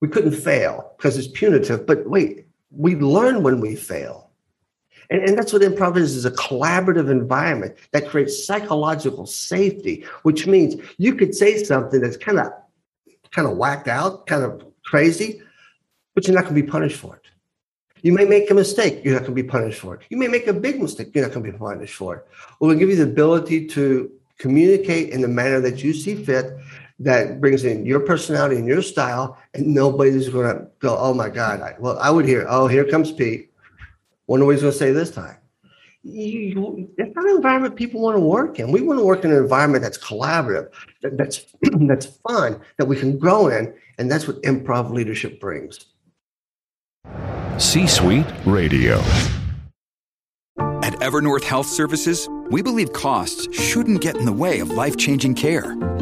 we 0.00 0.08
couldn't 0.08 0.32
fail 0.32 0.94
because 0.96 1.16
it's 1.16 1.28
punitive. 1.28 1.86
But 1.86 2.08
wait, 2.08 2.46
we 2.70 2.96
learn 2.96 3.42
when 3.42 3.60
we 3.60 3.76
fail. 3.76 4.30
And, 5.10 5.22
and 5.22 5.36
that's 5.36 5.52
what 5.52 5.62
improv 5.62 5.96
is, 5.96 6.14
is 6.14 6.24
a 6.24 6.30
collaborative 6.30 7.10
environment 7.10 7.76
that 7.92 8.08
creates 8.08 8.46
psychological 8.46 9.26
safety, 9.26 10.04
which 10.22 10.46
means 10.46 10.76
you 10.98 11.14
could 11.14 11.34
say 11.34 11.62
something 11.62 12.00
that's 12.00 12.16
kind 12.16 12.38
of 12.38 12.52
kind 13.32 13.46
of 13.46 13.56
whacked 13.56 13.86
out, 13.86 14.26
kind 14.26 14.42
of 14.42 14.64
crazy, 14.84 15.40
but 16.14 16.26
you're 16.26 16.34
not 16.34 16.44
going 16.44 16.56
to 16.56 16.62
be 16.62 16.68
punished 16.68 16.96
for 16.96 17.14
it. 17.16 17.22
You 18.02 18.12
may 18.12 18.24
make 18.24 18.50
a 18.50 18.54
mistake, 18.54 19.04
you're 19.04 19.14
not 19.14 19.20
going 19.20 19.36
to 19.36 19.42
be 19.42 19.48
punished 19.48 19.78
for 19.78 19.94
it. 19.94 20.00
You 20.08 20.16
may 20.16 20.26
make 20.26 20.46
a 20.46 20.52
big 20.52 20.80
mistake, 20.80 21.10
you're 21.14 21.24
not 21.24 21.32
going 21.32 21.44
to 21.44 21.52
be 21.52 21.56
punished 21.56 21.94
for 21.94 22.16
it. 22.16 22.26
We'll 22.58 22.76
give 22.76 22.88
you 22.88 22.96
the 22.96 23.04
ability 23.04 23.66
to 23.68 24.10
communicate 24.38 25.10
in 25.10 25.20
the 25.20 25.28
manner 25.28 25.60
that 25.60 25.84
you 25.84 25.92
see 25.92 26.16
fit 26.24 26.58
that 27.00 27.40
brings 27.40 27.64
in 27.64 27.86
your 27.86 28.00
personality 28.00 28.56
and 28.56 28.68
your 28.68 28.82
style, 28.82 29.38
and 29.54 29.66
nobody's 29.66 30.28
going 30.28 30.54
to 30.54 30.66
go, 30.78 30.96
oh 30.98 31.14
my 31.14 31.30
God. 31.30 31.60
I, 31.62 31.74
well, 31.78 31.98
I 31.98 32.10
would 32.10 32.26
hear, 32.26 32.46
oh, 32.48 32.66
here 32.66 32.84
comes 32.84 33.10
Pete. 33.10 33.50
Wonder 34.26 34.46
what 34.46 34.52
he's 34.52 34.60
going 34.60 34.72
to 34.72 34.78
say 34.78 34.92
this 34.92 35.10
time. 35.10 35.36
You, 36.02 36.88
that's 36.96 37.14
not 37.14 37.24
an 37.24 37.36
environment 37.36 37.76
people 37.76 38.00
want 38.00 38.16
to 38.16 38.20
work 38.20 38.58
in. 38.58 38.70
We 38.70 38.82
want 38.82 39.00
to 39.00 39.04
work 39.04 39.24
in 39.24 39.32
an 39.32 39.38
environment 39.38 39.82
that's 39.82 39.98
collaborative, 39.98 40.68
that, 41.02 41.16
that's 41.18 41.44
that's 41.62 42.06
fun, 42.06 42.60
that 42.78 42.86
we 42.86 42.96
can 42.96 43.18
grow 43.18 43.48
in, 43.48 43.74
and 43.98 44.10
that's 44.10 44.26
what 44.26 44.40
improv 44.42 44.90
leadership 44.90 45.40
brings. 45.40 45.86
C 47.58 47.86
Suite 47.86 48.26
Radio. 48.46 49.02
At 50.82 50.94
Evernorth 51.00 51.44
Health 51.44 51.66
Services, 51.66 52.28
we 52.50 52.62
believe 52.62 52.92
costs 52.92 53.46
shouldn't 53.54 54.00
get 54.00 54.16
in 54.16 54.24
the 54.24 54.32
way 54.32 54.60
of 54.60 54.70
life 54.70 54.96
changing 54.96 55.34
care, 55.34 55.74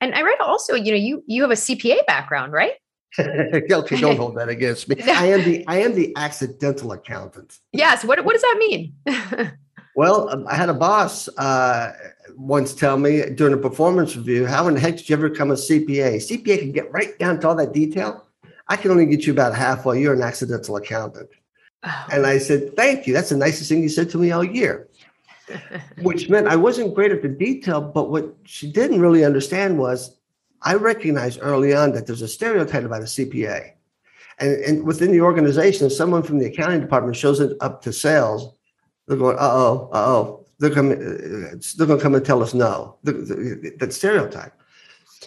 And 0.00 0.14
I 0.14 0.22
read 0.22 0.40
also, 0.40 0.74
you 0.74 0.92
know, 0.92 0.98
you 0.98 1.22
you 1.26 1.42
have 1.42 1.50
a 1.50 1.54
CPA 1.54 2.06
background, 2.06 2.52
right? 2.52 2.72
okay, 3.18 4.00
don't 4.00 4.16
hold 4.16 4.36
that 4.36 4.48
against 4.48 4.88
me. 4.88 4.96
I 5.02 5.26
am 5.26 5.44
the 5.44 5.64
I 5.66 5.78
am 5.78 5.94
the 5.94 6.12
accidental 6.16 6.92
accountant. 6.92 7.58
Yes. 7.72 8.04
What 8.04 8.24
what 8.24 8.32
does 8.32 8.42
that 8.42 8.56
mean? 8.58 8.94
well, 9.96 10.28
um, 10.30 10.46
I 10.48 10.54
had 10.54 10.68
a 10.68 10.74
boss 10.74 11.28
uh, 11.36 11.92
once 12.36 12.74
tell 12.74 12.96
me 12.98 13.22
during 13.30 13.54
a 13.54 13.58
performance 13.58 14.16
review, 14.16 14.46
"How 14.46 14.68
in 14.68 14.74
the 14.74 14.80
heck 14.80 14.96
did 14.98 15.08
you 15.08 15.16
ever 15.16 15.30
become 15.30 15.50
a 15.50 15.54
CPA? 15.54 16.16
CPA 16.16 16.58
can 16.58 16.72
get 16.72 16.90
right 16.92 17.18
down 17.18 17.40
to 17.40 17.48
all 17.48 17.56
that 17.56 17.72
detail. 17.72 18.24
I 18.68 18.76
can 18.76 18.90
only 18.90 19.06
get 19.06 19.26
you 19.26 19.32
about 19.32 19.54
halfway. 19.54 20.00
You're 20.00 20.14
an 20.14 20.22
accidental 20.22 20.76
accountant." 20.76 21.30
Oh. 21.82 22.06
And 22.12 22.26
I 22.26 22.38
said, 22.38 22.76
"Thank 22.76 23.06
you. 23.06 23.14
That's 23.14 23.30
the 23.30 23.36
nicest 23.36 23.68
thing 23.68 23.82
you 23.82 23.88
said 23.88 24.10
to 24.10 24.18
me 24.18 24.30
all 24.30 24.44
year." 24.44 24.88
Which 26.02 26.28
meant 26.28 26.48
I 26.48 26.56
wasn't 26.56 26.94
great 26.94 27.12
at 27.12 27.22
the 27.22 27.28
detail. 27.28 27.80
But 27.80 28.10
what 28.10 28.34
she 28.44 28.70
didn't 28.70 29.00
really 29.00 29.24
understand 29.24 29.78
was 29.78 30.16
I 30.62 30.74
recognized 30.74 31.38
early 31.42 31.74
on 31.74 31.92
that 31.92 32.06
there's 32.06 32.22
a 32.22 32.28
stereotype 32.28 32.84
about 32.84 33.02
a 33.02 33.06
CPA. 33.06 33.72
And, 34.40 34.56
and 34.64 34.84
within 34.84 35.10
the 35.10 35.20
organization, 35.20 35.90
someone 35.90 36.22
from 36.22 36.38
the 36.38 36.46
accounting 36.46 36.80
department 36.80 37.16
shows 37.16 37.40
it 37.40 37.56
up 37.60 37.82
to 37.82 37.92
sales, 37.92 38.54
they're 39.06 39.16
going, 39.16 39.36
uh 39.36 39.50
oh, 39.50 39.90
uh 39.92 40.06
oh. 40.06 40.44
They're, 40.60 40.70
they're 40.70 41.86
going 41.86 41.98
to 41.98 42.02
come 42.02 42.16
and 42.16 42.24
tell 42.24 42.42
us 42.42 42.52
no. 42.52 42.96
That 43.04 43.92
stereotype. 43.92 44.52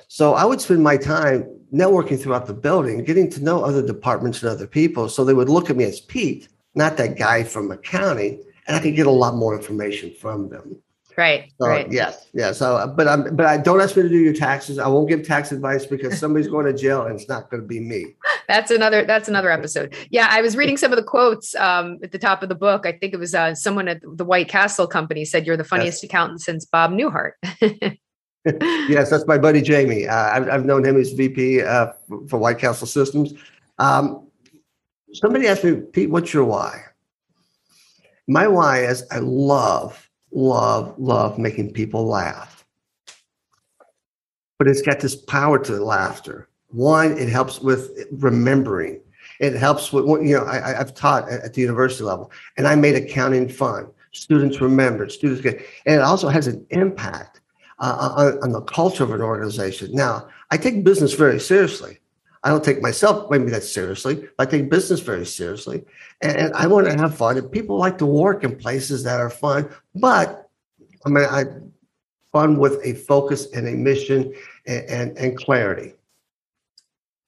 So 0.10 0.34
I 0.34 0.44
would 0.44 0.60
spend 0.60 0.84
my 0.84 0.98
time 0.98 1.48
networking 1.74 2.22
throughout 2.22 2.48
the 2.48 2.54
building, 2.54 3.04
getting 3.06 3.30
to 3.32 3.44
know 3.44 3.64
other 3.64 3.86
departments 3.86 4.44
and 4.44 4.52
other 4.52 4.68
people. 4.68 5.08
So 5.08 5.24
they 5.24 5.34
would 5.34 5.48
look 5.48 5.70
at 5.70 5.78
me 5.78 5.86
as 5.86 6.02
Pete, 6.02 6.50
not 6.76 6.98
that 6.98 7.18
guy 7.18 7.44
from 7.44 7.72
accounting 7.72 8.44
and 8.72 8.80
I 8.80 8.84
could 8.84 8.96
get 8.96 9.06
a 9.06 9.12
lot 9.12 9.36
more 9.36 9.54
information 9.54 10.14
from 10.14 10.48
them. 10.48 10.82
Right. 11.18 11.52
So, 11.60 11.68
right. 11.68 11.92
Yes. 11.92 12.28
Yeah. 12.34 12.54
So, 12.54 12.94
but 12.96 13.06
I'm, 13.06 13.36
but 13.36 13.46
I 13.46 13.58
don't 13.58 13.82
ask 13.82 13.98
me 13.98 14.04
to 14.04 14.10
do 14.10 14.18
your 14.18 14.34
taxes. 14.34 14.80
I 14.80 14.88
won't 14.88 15.10
give 15.10 15.28
tax 15.28 15.52
advice 15.52 15.86
because 15.86 16.18
somebody's 16.18 16.48
going 16.48 16.66
to 16.68 16.74
jail 16.74 17.04
and 17.04 17.20
it's 17.20 17.28
not 17.28 17.50
going 17.50 17.62
to 17.62 17.68
be 17.68 17.82
me. 17.82 18.16
That's 18.48 18.72
another, 18.72 19.06
that's 19.06 19.30
another 19.30 19.50
episode. 19.50 19.96
Yeah. 20.10 20.28
I 20.30 20.42
was 20.42 20.58
reading 20.58 20.76
some 20.76 20.92
of 20.92 20.98
the 20.98 21.04
quotes 21.04 21.56
um, 21.56 22.00
at 22.04 22.12
the 22.12 22.20
top 22.20 22.44
of 22.44 22.50
the 22.50 22.56
book. 22.56 22.86
I 22.86 22.92
think 22.92 23.14
it 23.14 23.18
was 23.18 23.34
uh, 23.34 23.56
someone 23.56 23.88
at 23.88 24.02
the 24.04 24.26
White 24.26 24.50
Castle 24.50 24.88
company 24.88 25.24
said, 25.24 25.48
you're 25.48 25.56
the 25.56 25.64
funniest 25.64 26.04
yes. 26.04 26.10
accountant 26.10 26.42
since 26.42 26.66
Bob 26.66 26.92
Newhart. 26.92 27.34
yes. 28.90 29.10
That's 29.10 29.26
my 29.26 29.38
buddy, 29.38 29.62
Jamie. 29.62 30.06
Uh, 30.06 30.32
I've, 30.32 30.50
I've 30.50 30.66
known 30.66 30.84
him 30.84 31.00
as 31.00 31.12
VP 31.12 31.62
uh, 31.62 31.94
for 32.28 32.40
White 32.40 32.58
Castle 32.58 32.88
Systems. 32.88 33.34
Um, 33.80 34.28
somebody 35.14 35.48
asked 35.48 35.64
me, 35.64 35.76
Pete, 35.76 36.10
what's 36.10 36.34
your 36.34 36.44
why? 36.44 36.84
My 38.32 38.48
why 38.48 38.86
is 38.86 39.04
I 39.12 39.18
love, 39.18 40.10
love, 40.32 40.96
love 40.98 41.38
making 41.38 41.74
people 41.74 42.06
laugh. 42.06 42.66
But 44.58 44.70
it's 44.70 44.82
got 44.82 45.02
this 45.02 45.18
power 45.18 45.60
to 45.66 45.74
laughter. 45.84 46.48
One, 46.70 47.18
it 47.18 47.28
helps 47.28 47.60
with 47.60 47.92
remembering. 48.10 49.02
It 49.42 49.56
helps 49.56 49.92
with, 49.92 50.06
you 50.06 50.38
know, 50.38 50.46
I, 50.46 50.70
have 50.70 50.94
taught 50.94 51.28
at 51.30 51.54
the 51.54 51.60
university 51.60 52.06
level 52.06 52.32
and 52.56 52.68
I 52.68 52.76
made 52.76 52.96
accounting 52.96 53.50
fun. 53.50 53.88
Students 54.14 54.62
remember, 54.62 55.10
students 55.10 55.42
get, 55.42 55.66
and 55.86 55.96
it 55.96 56.02
also 56.02 56.30
has 56.30 56.48
an 56.48 56.66
impact 56.70 57.42
uh, 57.80 58.14
on, 58.16 58.44
on 58.44 58.52
the 58.54 58.62
culture 58.62 59.04
of 59.04 59.12
an 59.12 59.22
organization. 59.22 59.94
Now, 59.94 60.30
I 60.52 60.56
take 60.56 60.86
business 60.86 61.16
very 61.16 61.40
seriously. 61.40 62.00
I 62.44 62.50
don't 62.50 62.64
take 62.64 62.82
myself 62.82 63.30
maybe 63.30 63.52
that 63.52 63.64
seriously. 63.64 64.28
but 64.38 64.48
I 64.48 64.52
take 64.52 64.70
business 64.70 65.00
very 65.00 65.26
seriously, 65.26 65.84
and, 66.22 66.36
and, 66.36 66.54
I 66.54 66.68
want 66.68 66.88
to 66.88 66.98
have 66.98 67.16
fun. 67.16 67.38
And 67.38 67.52
people 67.52 67.78
like 67.78 68.00
to 68.00 68.06
work 68.06 68.44
in 68.44 68.56
places 68.56 69.04
that 69.04 69.20
are 69.20 69.30
fun, 69.30 69.70
but 69.94 70.50
I 71.06 71.10
mean, 71.10 71.26
I 71.26 71.46
fun 72.32 72.58
with 72.58 72.80
a 72.84 72.94
focus 72.94 73.48
and 73.54 73.68
a 73.68 73.72
mission 73.72 74.34
and, 74.66 74.90
and, 74.90 75.18
and 75.18 75.38
clarity. 75.38 75.94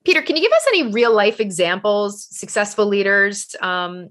Peter, 0.06 0.22
can 0.22 0.36
you 0.36 0.42
give 0.42 0.52
us 0.52 0.66
any 0.68 0.92
real 0.92 1.14
life 1.14 1.40
examples, 1.40 2.26
successful 2.30 2.86
leaders 2.86 3.56
um, 3.62 4.10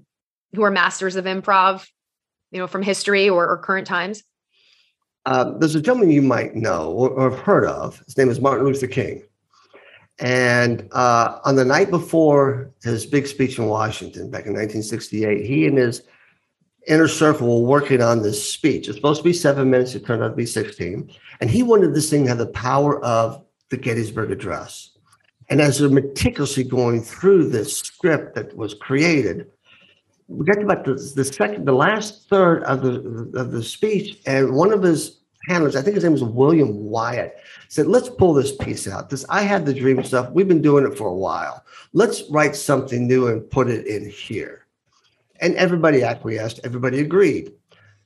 who 0.55 0.63
are 0.63 0.71
masters 0.71 1.15
of 1.15 1.25
improv, 1.25 1.87
you 2.51 2.59
know, 2.59 2.67
from 2.67 2.81
history 2.81 3.29
or, 3.29 3.47
or 3.47 3.57
current 3.57 3.87
times? 3.87 4.23
Uh, 5.25 5.51
there's 5.57 5.75
a 5.75 5.81
gentleman 5.81 6.11
you 6.11 6.21
might 6.21 6.55
know 6.55 6.91
or, 6.91 7.09
or 7.09 7.29
have 7.29 7.39
heard 7.39 7.65
of. 7.65 8.01
His 8.05 8.17
name 8.17 8.29
is 8.29 8.39
Martin 8.39 8.65
Luther 8.65 8.87
King. 8.87 9.23
And 10.19 10.87
uh, 10.91 11.39
on 11.43 11.55
the 11.55 11.65
night 11.65 11.89
before 11.89 12.71
his 12.83 13.05
big 13.05 13.27
speech 13.27 13.57
in 13.57 13.65
Washington 13.65 14.29
back 14.29 14.45
in 14.45 14.53
1968, 14.53 15.45
he 15.45 15.65
and 15.65 15.77
his 15.77 16.03
inner 16.87 17.07
circle 17.07 17.61
were 17.61 17.67
working 17.67 18.01
on 18.01 18.21
this 18.21 18.51
speech. 18.51 18.87
It's 18.87 18.97
supposed 18.97 19.21
to 19.21 19.23
be 19.23 19.33
seven 19.33 19.69
minutes, 19.69 19.95
it 19.95 20.05
turned 20.05 20.23
out 20.23 20.29
to 20.29 20.35
be 20.35 20.45
16. 20.45 21.09
And 21.41 21.49
he 21.49 21.63
wanted 21.63 21.93
this 21.93 22.09
thing 22.09 22.23
to 22.23 22.29
have 22.29 22.37
the 22.37 22.47
power 22.47 23.03
of 23.03 23.43
the 23.69 23.77
Gettysburg 23.77 24.31
Address. 24.31 24.91
And 25.49 25.61
as 25.61 25.79
they're 25.79 25.89
meticulously 25.89 26.63
going 26.63 27.01
through 27.01 27.49
this 27.49 27.77
script 27.77 28.35
that 28.35 28.55
was 28.55 28.73
created, 28.73 29.47
we 30.27 30.45
got 30.45 30.55
to 30.55 30.61
about 30.61 30.85
the, 30.85 30.93
the 31.15 31.25
second, 31.25 31.65
the 31.65 31.73
last 31.73 32.29
third 32.29 32.63
of 32.63 32.81
the 32.81 33.39
of 33.39 33.51
the 33.51 33.61
speech, 33.61 34.19
and 34.25 34.55
one 34.55 34.71
of 34.71 34.81
his 34.81 35.19
handlers, 35.47 35.75
I 35.75 35.81
think 35.81 35.95
his 35.95 36.03
name 36.03 36.13
was 36.13 36.23
William 36.23 36.85
Wyatt, 36.85 37.37
said, 37.67 37.87
let's 37.87 38.09
pull 38.09 38.33
this 38.33 38.55
piece 38.55 38.87
out. 38.87 39.09
This 39.09 39.25
I 39.29 39.41
had 39.41 39.65
the 39.65 39.73
dream 39.73 40.03
stuff. 40.03 40.31
We've 40.31 40.47
been 40.47 40.61
doing 40.61 40.85
it 40.85 40.97
for 40.97 41.07
a 41.07 41.15
while. 41.15 41.63
Let's 41.93 42.23
write 42.29 42.55
something 42.55 43.07
new 43.07 43.27
and 43.27 43.49
put 43.49 43.69
it 43.69 43.87
in 43.87 44.09
here. 44.09 44.65
And 45.41 45.55
everybody 45.55 46.03
acquiesced, 46.03 46.61
everybody 46.63 46.99
agreed. 46.99 47.51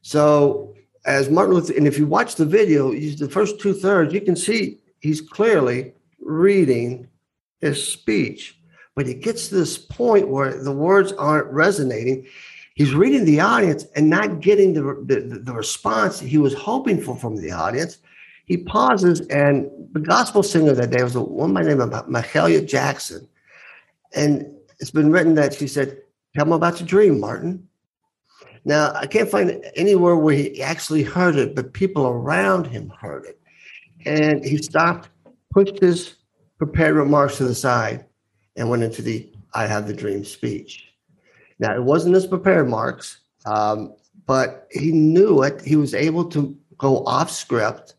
So 0.02 0.76
as 1.06 1.30
Martin 1.30 1.56
Luther, 1.56 1.74
and 1.78 1.88
if 1.88 1.98
you 1.98 2.06
watch 2.06 2.36
the 2.36 2.46
video, 2.46 2.92
the 2.92 3.30
first 3.30 3.60
two 3.60 3.74
thirds, 3.74 4.14
you 4.14 4.22
can 4.22 4.36
see 4.36 4.80
he's 5.00 5.22
clearly 5.22 5.94
reading 6.20 7.08
his 7.62 7.92
speech. 7.92 8.60
But 8.96 9.06
he 9.06 9.14
gets 9.14 9.50
to 9.50 9.56
this 9.56 9.78
point 9.78 10.28
where 10.28 10.62
the 10.62 10.72
words 10.72 11.14
aren't 11.14 11.52
resonating. 11.52 12.28
He's 12.78 12.94
reading 12.94 13.26
the 13.26 13.40
audience 13.40 13.86
and 13.96 14.08
not 14.08 14.40
getting 14.40 14.74
the, 14.74 14.82
the, 15.06 15.40
the 15.40 15.54
response 15.54 16.20
he 16.20 16.38
was 16.38 16.54
hoping 16.54 17.02
for 17.02 17.16
from 17.16 17.36
the 17.36 17.52
audience. 17.52 17.98
He 18.46 18.58
pauses, 18.58 19.22
and 19.28 19.68
the 19.94 20.00
gospel 20.00 20.44
singer 20.44 20.74
that 20.74 20.92
day 20.92 21.04
was 21.04 21.16
a 21.16 21.22
woman 21.22 21.56
by 21.56 21.64
the 21.64 21.70
name 21.70 21.82
of 21.82 21.90
Mahalia 22.06 22.66
Jackson. 22.66 23.28
And 24.14 24.46
it's 24.80 24.92
been 24.92 25.12
written 25.12 25.34
that 25.36 25.56
she 25.56 25.68
said, 25.68 25.98
Tell 26.36 26.46
me 26.46 26.54
about 26.54 26.80
your 26.80 26.88
dream, 26.88 27.20
Martin. 27.20 27.68
Now, 28.64 28.94
I 28.94 29.08
can't 29.08 29.30
find 29.30 29.66
anywhere 29.76 30.16
where 30.16 30.36
he 30.36 30.62
actually 30.62 31.02
heard 31.02 31.36
it, 31.36 31.56
but 31.56 31.74
people 31.74 32.06
around 32.06 32.68
him 32.68 32.90
heard 32.90 33.26
it. 33.26 33.40
And 34.06 34.46
he 34.46 34.58
stopped, 34.58 35.10
pushed 35.52 35.80
his 35.80 36.16
prepared 36.60 36.96
remarks 36.96 37.38
to 37.38 37.46
the 37.46 37.56
side, 37.56 38.06
and 38.56 38.70
went 38.70 38.84
into 38.84 39.02
the 39.02 39.30
I 39.56 39.66
have 39.66 39.88
the 39.88 39.94
dream 39.94 40.24
speech. 40.24 40.87
Now, 41.60 41.76
it 41.76 41.84
wasn't 41.84 42.16
his 42.16 42.28
prepared 42.28 42.66
remarks, 42.66 43.20
um, 43.46 43.96
but 44.26 44.68
he 44.72 44.92
knew 44.92 45.42
it. 45.44 45.62
He 45.62 45.76
was 45.76 45.94
able 45.94 46.26
to 46.30 46.56
go 46.78 47.04
off 47.06 47.32
script, 47.32 47.96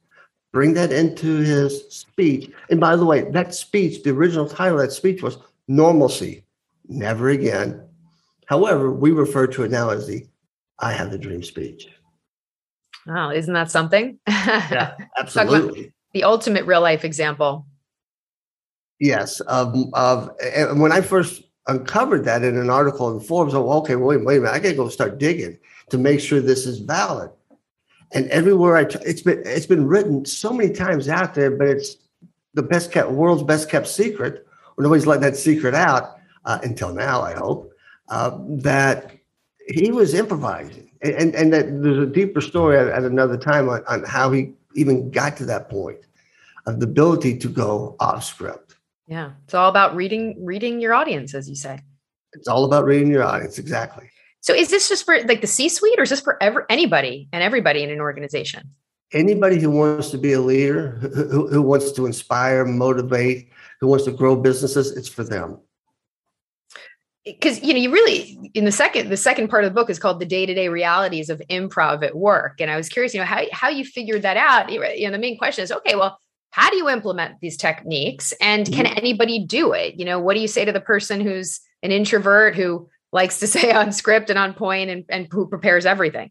bring 0.53 0.75
that 0.75 0.93
into 0.93 1.39
his 1.39 1.85
speech. 1.89 2.51
And 2.71 2.79
by 2.79 2.97
the 2.97 3.05
way, 3.05 3.23
that 3.31 3.55
speech, 3.55 4.03
the 4.03 4.11
original 4.11 4.49
title 4.49 4.79
of 4.79 4.87
that 4.87 4.93
speech 4.93 5.23
was 5.23 5.39
Normalcy, 5.67 6.45
Never 6.89 7.31
Again. 7.31 7.83
However, 8.47 8.93
we 8.93 9.11
refer 9.11 9.47
to 9.49 9.65
it 9.65 9.71
now 9.71 9.91
as 9.91 10.07
the 10.07 10.27
I 10.79 10.93
have 10.93 11.11
the 11.11 11.19
dream 11.19 11.43
speech. 11.43 11.89
Oh, 13.09 13.31
isn't 13.31 13.53
that 13.53 13.71
something? 13.71 14.19
yeah, 14.29 14.95
absolutely. 15.19 15.93
the 16.13 16.25
ultimate 16.25 16.67
real 16.67 16.81
life 16.81 17.05
example. 17.05 17.67
Yes. 19.01 19.41
Of, 19.41 19.75
of 19.95 20.31
and 20.43 20.81
when 20.81 20.93
I 20.93 21.01
first 21.01 21.43
uncovered 21.69 22.25
that 22.25 22.43
in 22.43 22.57
an 22.57 22.71
article 22.71 23.11
in 23.11 23.21
Forbes, 23.21 23.55
oh, 23.55 23.71
okay, 23.79 23.97
wait, 23.97 24.25
wait 24.25 24.39
a 24.39 24.41
minute, 24.41 24.55
I 24.55 24.59
gotta 24.59 24.75
go 24.75 24.89
start 24.89 25.19
digging 25.19 25.59
to 25.91 25.99
make 25.99 26.21
sure 26.21 26.41
this 26.41 26.67
is 26.67 26.79
valid. 26.81 27.31
And 28.13 28.29
everywhere 28.31 28.77
I, 28.77 28.85
t- 28.85 28.99
it's 29.05 29.21
been 29.21 29.43
it's 29.45 29.67
been 29.67 29.87
written 29.87 30.25
so 30.25 30.53
many 30.53 30.73
times 30.73 31.09
out 31.09 31.35
there, 31.35 31.51
but 31.51 31.69
it's 31.69 31.97
the 32.55 32.63
best 32.63 32.91
kept 32.91 33.11
world's 33.11 33.43
best 33.43 33.71
kept 33.71 33.87
secret. 33.87 34.47
Nobody's 34.79 35.07
let 35.07 35.21
that 35.21 35.37
secret 35.37 35.75
out 35.75 36.17
uh, 36.45 36.59
until 36.63 36.95
now. 36.95 37.21
I 37.21 37.35
hope 37.35 37.73
uh, 38.09 38.39
that 38.63 39.13
he 39.67 39.91
was 39.91 40.15
improvising, 40.15 40.91
and, 41.03 41.15
and, 41.15 41.35
and 41.35 41.53
that 41.53 41.83
there's 41.83 41.99
a 41.99 42.07
deeper 42.07 42.41
story 42.41 42.79
at, 42.79 42.89
at 42.89 43.05
another 43.05 43.37
time 43.37 43.69
on, 43.69 43.85
on 43.87 44.05
how 44.05 44.33
he 44.33 44.55
even 44.75 45.11
got 45.11 45.37
to 45.37 45.45
that 45.45 45.69
point 45.69 45.99
of 46.67 46.81
the 46.81 46.87
ability 46.87 47.37
to 47.39 47.49
go 47.49 47.97
off 48.01 48.25
script. 48.25 48.77
Yeah, 49.09 49.33
it's 49.45 49.55
all 49.55 49.71
about 49.71 49.97
reading 49.97 50.37
reading 50.45 50.81
your 50.81 50.93
audience, 50.93 51.35
as 51.35 51.49
you 51.49 51.57
say. 51.57 51.81
It's 52.35 52.47
all 52.47 52.67
about 52.67 52.85
reading 52.85 53.11
your 53.11 53.25
audience, 53.25 53.59
exactly. 53.59 54.11
So, 54.41 54.55
is 54.55 54.69
this 54.69 54.89
just 54.89 55.05
for 55.05 55.19
like 55.25 55.41
the 55.41 55.47
C-suite, 55.47 55.99
or 55.99 56.03
is 56.03 56.11
this 56.11 56.21
for 56.21 56.41
ever 56.43 56.67
anybody 56.69 57.29
and 57.33 57.43
everybody 57.43 57.83
in 57.83 57.91
an 57.91 58.01
organization? 58.01 58.71
Anybody 59.15 59.59
who 59.59 59.71
wants 59.71 60.11
to 60.11 60.19
be 60.19 60.35
a 60.35 60.41
leader, 60.41 60.91
who, 60.91 61.49
who 61.49 61.63
wants 61.63 61.93
to 61.93 62.05
inspire, 62.05 62.67
motivate, 62.67 63.49
who 63.81 63.87
wants 63.87 64.05
to 64.05 64.13
grow 64.13 64.37
businesses, 64.37 64.95
it's 64.95 65.09
for 65.09 65.25
them 65.25 65.59
because 67.25 67.63
you 67.63 67.75
know 67.75 67.81
you 67.81 67.91
really 67.91 68.51
in 68.55 68.65
the 68.65 68.73
second 68.73 69.09
the 69.11 69.17
second 69.17 69.49
part 69.49 69.65
of 69.65 69.71
the 69.71 69.75
book 69.75 69.91
is 69.91 69.99
called 69.99 70.21
the 70.21 70.27
day-to-day 70.27 70.69
realities 70.69 71.29
of 71.29 71.43
improv 71.51 72.03
at 72.03 72.17
work 72.17 72.61
and 72.61 72.71
i 72.71 72.77
was 72.77 72.89
curious 72.89 73.13
you 73.13 73.21
know 73.21 73.27
how, 73.27 73.43
how 73.53 73.69
you 73.69 73.85
figured 73.85 74.23
that 74.23 74.37
out 74.37 74.71
you 74.71 74.81
know 74.81 75.11
the 75.11 75.19
main 75.19 75.37
question 75.37 75.63
is 75.63 75.71
okay 75.71 75.95
well 75.95 76.19
how 76.51 76.71
do 76.71 76.77
you 76.77 76.89
implement 76.89 77.41
these 77.41 77.57
techniques 77.57 78.33
and 78.41 78.67
can 78.67 78.87
mm-hmm. 78.87 78.99
anybody 78.99 79.45
do 79.45 79.73
it 79.73 79.95
you 79.95 80.05
know 80.05 80.19
what 80.19 80.35
do 80.35 80.41
you 80.41 80.49
say 80.49 80.65
to 80.65 80.73
the 80.73 80.81
person 80.81 81.21
who's 81.21 81.61
an 81.83 81.93
introvert 81.93 82.55
who 82.57 82.89
likes 83.13 83.39
to 83.41 83.47
say 83.55 83.71
on 83.71 83.93
script 83.93 84.31
and 84.31 84.39
on 84.39 84.55
point 84.55 84.91
and, 84.91 85.05
and 85.09 85.29
who 85.31 85.47
prepares 85.47 85.87
everything 85.87 86.31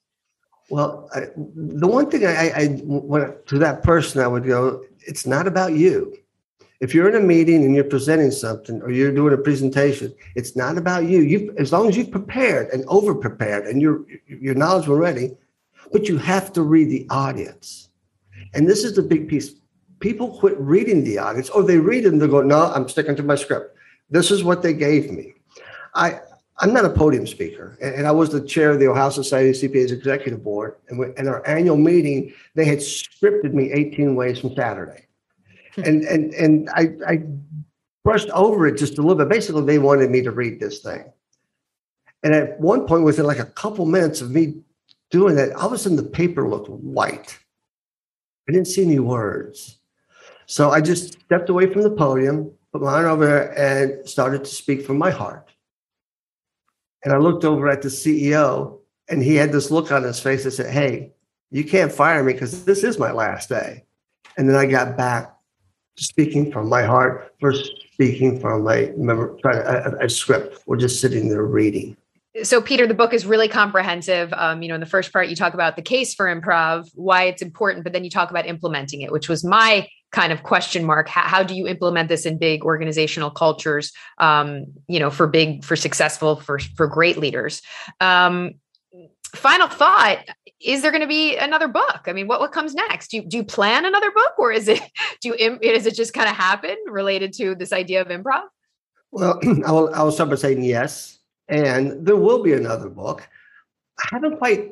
well 0.70 1.10
I, 1.14 1.28
the 1.36 1.88
one 1.88 2.10
thing 2.10 2.26
I, 2.26 2.50
I 2.50 2.68
when 2.84 3.34
to 3.48 3.60
that 3.60 3.84
person 3.84 4.22
i 4.22 4.27
would 4.27 4.46
go 4.46 4.84
it's 5.06 5.25
not 5.25 5.48
about 5.48 5.74
you 5.74 6.18
if 6.80 6.94
you're 6.94 7.10
in 7.10 7.16
a 7.16 7.25
meeting 7.25 7.64
and 7.64 7.74
you're 7.74 7.84
presenting 7.84 8.32
something 8.32 8.82
or 8.82 8.92
you're 8.92 9.12
doing 9.12 9.34
a 9.34 9.38
presentation, 9.38 10.14
it's 10.36 10.56
not 10.56 10.77
about 10.77 11.06
you. 11.06 11.22
You 11.22 11.56
as 11.58 11.72
long 11.72 11.90
as 11.90 11.98
you've 11.98 12.12
prepared 12.12 12.70
and 12.70 12.86
over 12.88 13.16
prepared 13.16 13.66
and 13.66 13.82
your 13.82 14.06
your 14.27 14.53
knowledge 14.53 14.88
were 14.88 14.98
ready, 14.98 15.32
but 15.92 16.08
you 16.08 16.18
have 16.18 16.53
to 16.53 16.62
read 16.62 16.90
the 16.90 17.08
audience. 17.10 17.90
And 18.53 18.68
this 18.68 18.84
is 18.84 18.96
the 18.96 19.01
big 19.01 19.27
piece. 19.27 19.53
People 20.00 20.38
quit 20.38 20.57
reading 20.60 21.03
the 21.03 21.18
audience, 21.18 21.50
or 21.50 21.64
they 21.64 21.77
read 21.77 22.05
it 22.05 22.14
and 22.14 22.22
they 22.22 22.27
go, 22.27 22.42
"No, 22.42 22.66
I'm 22.66 22.88
sticking 22.88 23.16
to 23.16 23.24
my 23.24 23.36
script. 23.36 23.75
This 24.10 24.31
is 24.31 24.44
what 24.44 24.62
they 24.62 24.74
gave 24.74 25.12
me." 25.12 25.33
I 25.96 26.20
I'm 26.60 26.74
not 26.74 26.86
a 26.86 26.90
podium 26.90 27.27
speaker, 27.27 27.77
and, 27.81 28.07
I 28.07 28.12
was 28.12 28.29
the 28.29 28.42
chair 28.42 28.72
of 28.72 28.79
the 28.79 28.88
Ohio 28.88 29.12
Society 29.12 29.50
of 29.50 29.55
CPAs 29.55 29.92
Executive 29.92 30.44
Board. 30.44 30.75
And 30.90 31.03
in 31.18 31.27
our 31.27 31.48
annual 31.48 31.77
meeting, 31.77 32.33
they 32.55 32.66
had 32.66 32.79
scripted 32.79 33.53
me 33.53 33.72
18 33.72 34.16
ways 34.16 34.40
from 34.40 34.55
Saturday 34.55 35.05
hmm. 35.75 35.83
and 35.83 36.03
and 36.03 36.33
and 36.33 36.70
I, 36.72 36.90
I 37.07 37.24
brushed 38.03 38.29
over 38.29 38.66
it 38.68 38.77
just 38.77 38.98
a 38.98 39.01
little 39.01 39.18
bit. 39.18 39.29
Basically, 39.29 39.66
they 39.66 39.79
wanted 39.79 40.10
me 40.10 40.22
to 40.24 40.31
read 40.31 40.60
this 40.60 40.79
thing. 40.79 41.03
And 42.24 42.33
at 42.33 42.60
one 42.60 42.88
point, 42.88 43.03
within 43.03 43.25
like 43.25 43.40
a 43.40 43.46
couple 43.46 43.86
minutes 43.86 44.22
of 44.22 44.31
me 44.31 44.62
doing 45.12 45.36
that, 45.36 45.51
all 45.53 45.68
of 45.68 45.74
a 45.74 45.77
sudden 45.77 45.98
the 45.98 46.03
paper 46.03 46.48
looked 46.48 46.70
white. 46.70 47.38
I 48.48 48.53
didn't 48.53 48.68
see 48.68 48.83
any 48.83 49.00
words. 49.00 49.77
So 50.48 50.72
I 50.72 50.81
just 50.81 51.20
stepped 51.20 51.50
away 51.50 51.72
from 51.72 51.83
the 51.83 51.92
podium, 51.92 52.51
put 52.72 52.81
my 52.81 52.94
arm 52.94 53.05
over 53.05 53.25
there, 53.25 53.60
and 53.60 54.07
started 54.07 54.46
to 54.46 54.50
speak 54.50 54.86
from 54.86 54.98
my 54.98 55.12
heart. 55.12 55.50
And 57.03 57.14
I 57.14 57.18
looked 57.18 57.46
over 57.46 57.70
at 57.70 57.81
the 57.81 57.90
CEO, 57.90 58.79
and 59.10 59.22
he 59.22 59.36
had 59.36 59.51
this 59.51 59.70
look 59.72 59.92
on 59.92 60.03
his 60.03 60.20
face 60.20 60.46
that 60.46 60.51
said, 60.51 60.72
Hey, 60.72 61.12
you 61.51 61.64
can't 61.64 61.92
fire 61.92 62.24
me 62.24 62.33
because 62.33 62.66
this 62.66 62.83
is 62.83 62.98
my 62.98 63.12
last 63.12 63.50
day. 63.50 63.83
And 64.38 64.50
then 64.50 64.55
I 64.55 64.66
got 64.66 64.98
back 64.98 65.33
to 65.98 66.03
speaking 66.03 66.51
from 66.51 66.70
my 66.70 66.83
heart 66.83 67.33
versus 67.42 67.70
speaking 67.92 68.40
from 68.40 68.64
my 68.64 68.94
a, 69.46 70.05
a 70.05 70.10
script 70.10 70.64
or 70.66 70.77
just 70.77 71.01
sitting 71.01 71.29
there 71.29 71.44
reading 71.44 71.98
so 72.44 72.62
peter 72.62 72.86
the 72.86 72.94
book 72.94 73.12
is 73.12 73.25
really 73.25 73.48
comprehensive 73.48 74.31
um, 74.33 74.62
you 74.62 74.70
know 74.70 74.75
in 74.75 74.79
the 74.79 74.86
first 74.86 75.12
part 75.12 75.29
you 75.29 75.36
talk 75.36 75.55
about 75.55 75.75
the 75.75 75.81
case 75.81 76.14
for 76.14 76.27
improv 76.27 76.88
why 76.94 77.24
it's 77.24 77.42
important 77.42 77.83
but 77.83 77.94
then 77.94 78.03
you 78.03 78.12
talk 78.12 78.29
about 78.29 78.46
implementing 78.46 79.01
it 79.01 79.12
which 79.12 79.27
was 79.27 79.44
my 79.44 79.88
kind 80.11 80.31
of 80.31 80.43
question 80.43 80.85
mark 80.85 81.09
how, 81.09 81.22
how 81.22 81.43
do 81.43 81.53
you 81.53 81.67
implement 81.67 82.07
this 82.07 82.25
in 82.25 82.37
big 82.37 82.63
organizational 82.63 83.29
cultures 83.29 83.91
um, 84.20 84.65
you 84.87 85.00
know 85.00 85.09
for 85.09 85.27
big 85.27 85.63
for 85.63 85.75
successful 85.75 86.37
for 86.37 86.59
for 86.59 86.87
great 86.87 87.17
leaders? 87.17 87.61
Um, 88.00 88.55
final 89.35 89.67
thought 89.67 90.20
is 90.59 90.81
there 90.81 90.89
going 90.89 91.01
to 91.01 91.07
be 91.07 91.37
another 91.37 91.67
book? 91.67 92.01
I 92.07 92.13
mean 92.13 92.27
what, 92.27 92.39
what 92.39 92.51
comes 92.51 92.74
next? 92.74 93.09
Do 93.09 93.17
you, 93.17 93.24
do 93.24 93.37
you 93.37 93.43
plan 93.43 93.85
another 93.85 94.11
book 94.11 94.39
or 94.39 94.51
is 94.51 94.67
it 94.67 94.81
do 95.22 95.29
you 95.29 95.59
is 95.61 95.85
it 95.85 95.96
just 95.96 96.13
kind 96.13 96.29
of 96.29 96.35
happen 96.35 96.75
related 96.87 97.33
to 97.33 97.55
this 97.55 97.74
idea 97.74 98.01
of 98.01 98.07
improv? 98.07 98.43
Well 99.11 99.39
i 99.65 99.72
will 99.72 99.93
i 99.93 100.03
will 100.03 100.11
start 100.11 100.29
by 100.29 100.35
saying 100.35 100.63
yes 100.63 101.17
and 101.48 102.05
there 102.05 102.15
will 102.15 102.43
be 102.43 102.53
another 102.53 102.89
book. 102.89 103.27
I 104.00 104.09
haven't 104.11 104.37
quite 104.37 104.72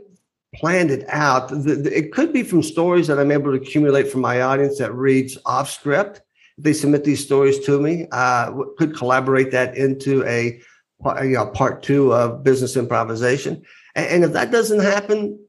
planned 0.55 0.91
it 0.91 1.05
out 1.09 1.49
the, 1.49 1.75
the, 1.75 1.97
it 1.97 2.11
could 2.11 2.31
be 2.33 2.43
from 2.43 2.63
stories 2.63 3.07
that 3.07 3.19
i'm 3.19 3.31
able 3.31 3.51
to 3.51 3.61
accumulate 3.61 4.07
from 4.07 4.21
my 4.21 4.41
audience 4.41 4.77
that 4.77 4.93
reads 4.93 5.37
off 5.45 5.69
script 5.69 6.21
they 6.57 6.73
submit 6.73 7.03
these 7.03 7.23
stories 7.23 7.59
to 7.59 7.79
me 7.79 8.07
uh, 8.11 8.51
could 8.77 8.95
collaborate 8.95 9.51
that 9.51 9.75
into 9.75 10.23
a 10.25 10.59
you 11.23 11.35
know 11.35 11.47
part 11.47 11.83
two 11.83 12.13
of 12.13 12.43
business 12.43 12.77
improvisation 12.77 13.61
and 13.95 14.25
if 14.25 14.33
that 14.33 14.51
doesn't 14.51 14.81
happen, 14.81 15.39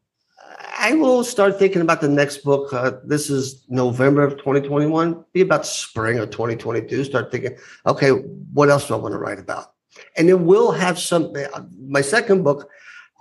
I 0.78 0.94
will 0.94 1.24
start 1.24 1.58
thinking 1.58 1.82
about 1.82 2.00
the 2.00 2.08
next 2.08 2.38
book. 2.38 2.72
Uh, 2.72 2.92
this 3.04 3.28
is 3.28 3.64
November 3.68 4.22
of 4.22 4.36
2021. 4.38 5.24
Be 5.32 5.40
about 5.40 5.66
spring 5.66 6.18
of 6.18 6.30
2022. 6.30 7.04
Start 7.04 7.32
thinking, 7.32 7.56
okay, 7.86 8.10
what 8.10 8.70
else 8.70 8.86
do 8.86 8.94
I 8.94 8.98
want 8.98 9.12
to 9.12 9.18
write 9.18 9.40
about? 9.40 9.72
And 10.16 10.28
it 10.28 10.38
will 10.38 10.70
have 10.72 10.98
some. 10.98 11.32
My 11.76 12.02
second 12.02 12.44
book 12.44 12.70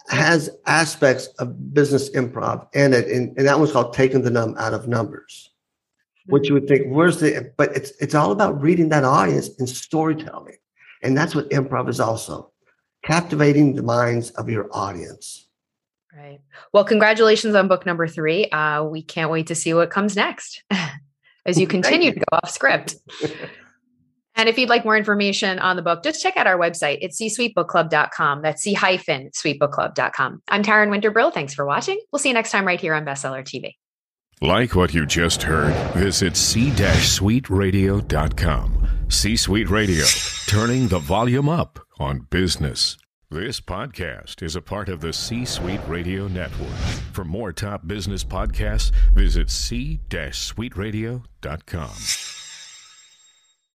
has 0.10 0.50
aspects 0.66 1.28
of 1.40 1.74
business 1.74 2.10
improv 2.12 2.68
in 2.74 2.94
it, 2.94 3.08
and, 3.10 3.38
and 3.38 3.48
that 3.48 3.58
one's 3.58 3.72
called 3.72 3.94
"Taking 3.94 4.22
the 4.22 4.30
Numb 4.30 4.56
Out 4.58 4.74
of 4.74 4.88
Numbers." 4.88 5.52
Which 6.28 6.48
you 6.48 6.56
would 6.56 6.68
think, 6.68 6.88
where's 6.88 7.20
the? 7.20 7.54
But 7.56 7.76
it's 7.76 7.92
it's 8.00 8.16
all 8.16 8.32
about 8.32 8.62
reading 8.62 8.90
that 8.90 9.04
audience 9.04 9.50
and 9.60 9.70
storytelling, 9.70 10.58
and 11.04 11.16
that's 11.16 11.36
what 11.36 11.50
improv 11.52 11.90
is 11.90 12.00
also 12.00 12.52
captivating 13.04 13.76
the 13.76 13.84
minds 13.84 14.32
of 14.32 14.50
your 14.50 14.68
audience. 14.72 15.48
Right. 16.16 16.40
Well, 16.74 16.84
congratulations 16.84 17.56
on 17.56 17.68
book 17.68 17.86
number 17.86 18.08
three. 18.08 18.50
Uh, 18.50 18.84
we 18.84 19.02
can't 19.02 19.30
wait 19.30 19.48
to 19.48 19.56
see 19.56 19.74
what 19.74 19.90
comes 19.90 20.16
next 20.16 20.64
as 21.46 21.60
you 21.60 21.68
continue 21.68 22.08
you. 22.08 22.14
to 22.14 22.20
go 22.20 22.26
off 22.32 22.50
script. 22.50 22.96
and 24.36 24.50
if 24.50 24.58
you'd 24.58 24.70
like 24.70 24.86
more 24.86 24.98
information 24.98 25.60
on 25.60 25.76
the 25.76 25.82
book, 25.82 26.04
just 26.04 26.22
check 26.22 26.38
out 26.38 26.48
our 26.48 26.58
website. 26.58 27.00
It's 27.02 27.18
c-suitebookclub.com. 27.18 28.42
That's 28.42 28.62
c 28.62 28.74
hyphen 28.74 29.32
suitebookclub.com. 29.32 30.42
I'm 30.48 30.64
Taryn 30.64 30.90
Winter 30.90 31.12
Brill. 31.12 31.32
Thanks 31.32 31.54
for 31.54 31.66
watching. 31.66 32.00
We'll 32.12 32.20
see 32.20 32.30
you 32.30 32.34
next 32.34 32.52
time 32.52 32.66
right 32.66 32.80
here 32.80 32.94
on 32.94 33.06
Bestseller 33.06 33.44
TV. 33.44 33.74
Like 34.42 34.76
what 34.76 34.94
you 34.94 35.06
just 35.06 35.44
heard, 35.44 35.74
visit 35.94 36.36
c-suiteradio.com. 36.36 38.88
C 39.08 39.38
Suite 39.38 39.70
Radio, 39.70 40.04
turning 40.48 40.88
the 40.88 40.98
volume 41.00 41.48
up 41.48 41.80
on 42.00 42.28
business. 42.30 42.98
This 43.32 43.62
podcast 43.62 44.44
is 44.44 44.56
a 44.56 44.62
part 44.62 44.88
of 44.90 45.02
the 45.02 45.14
C 45.14 45.46
Suite 45.46 45.82
Radio 45.88 46.28
Network. 46.28 46.76
For 47.12 47.24
more 47.24 47.54
top 47.54 47.88
business 47.88 48.24
podcasts, 48.24 48.92
visit 49.14 49.50
c-suiteradio.com. 49.50 52.35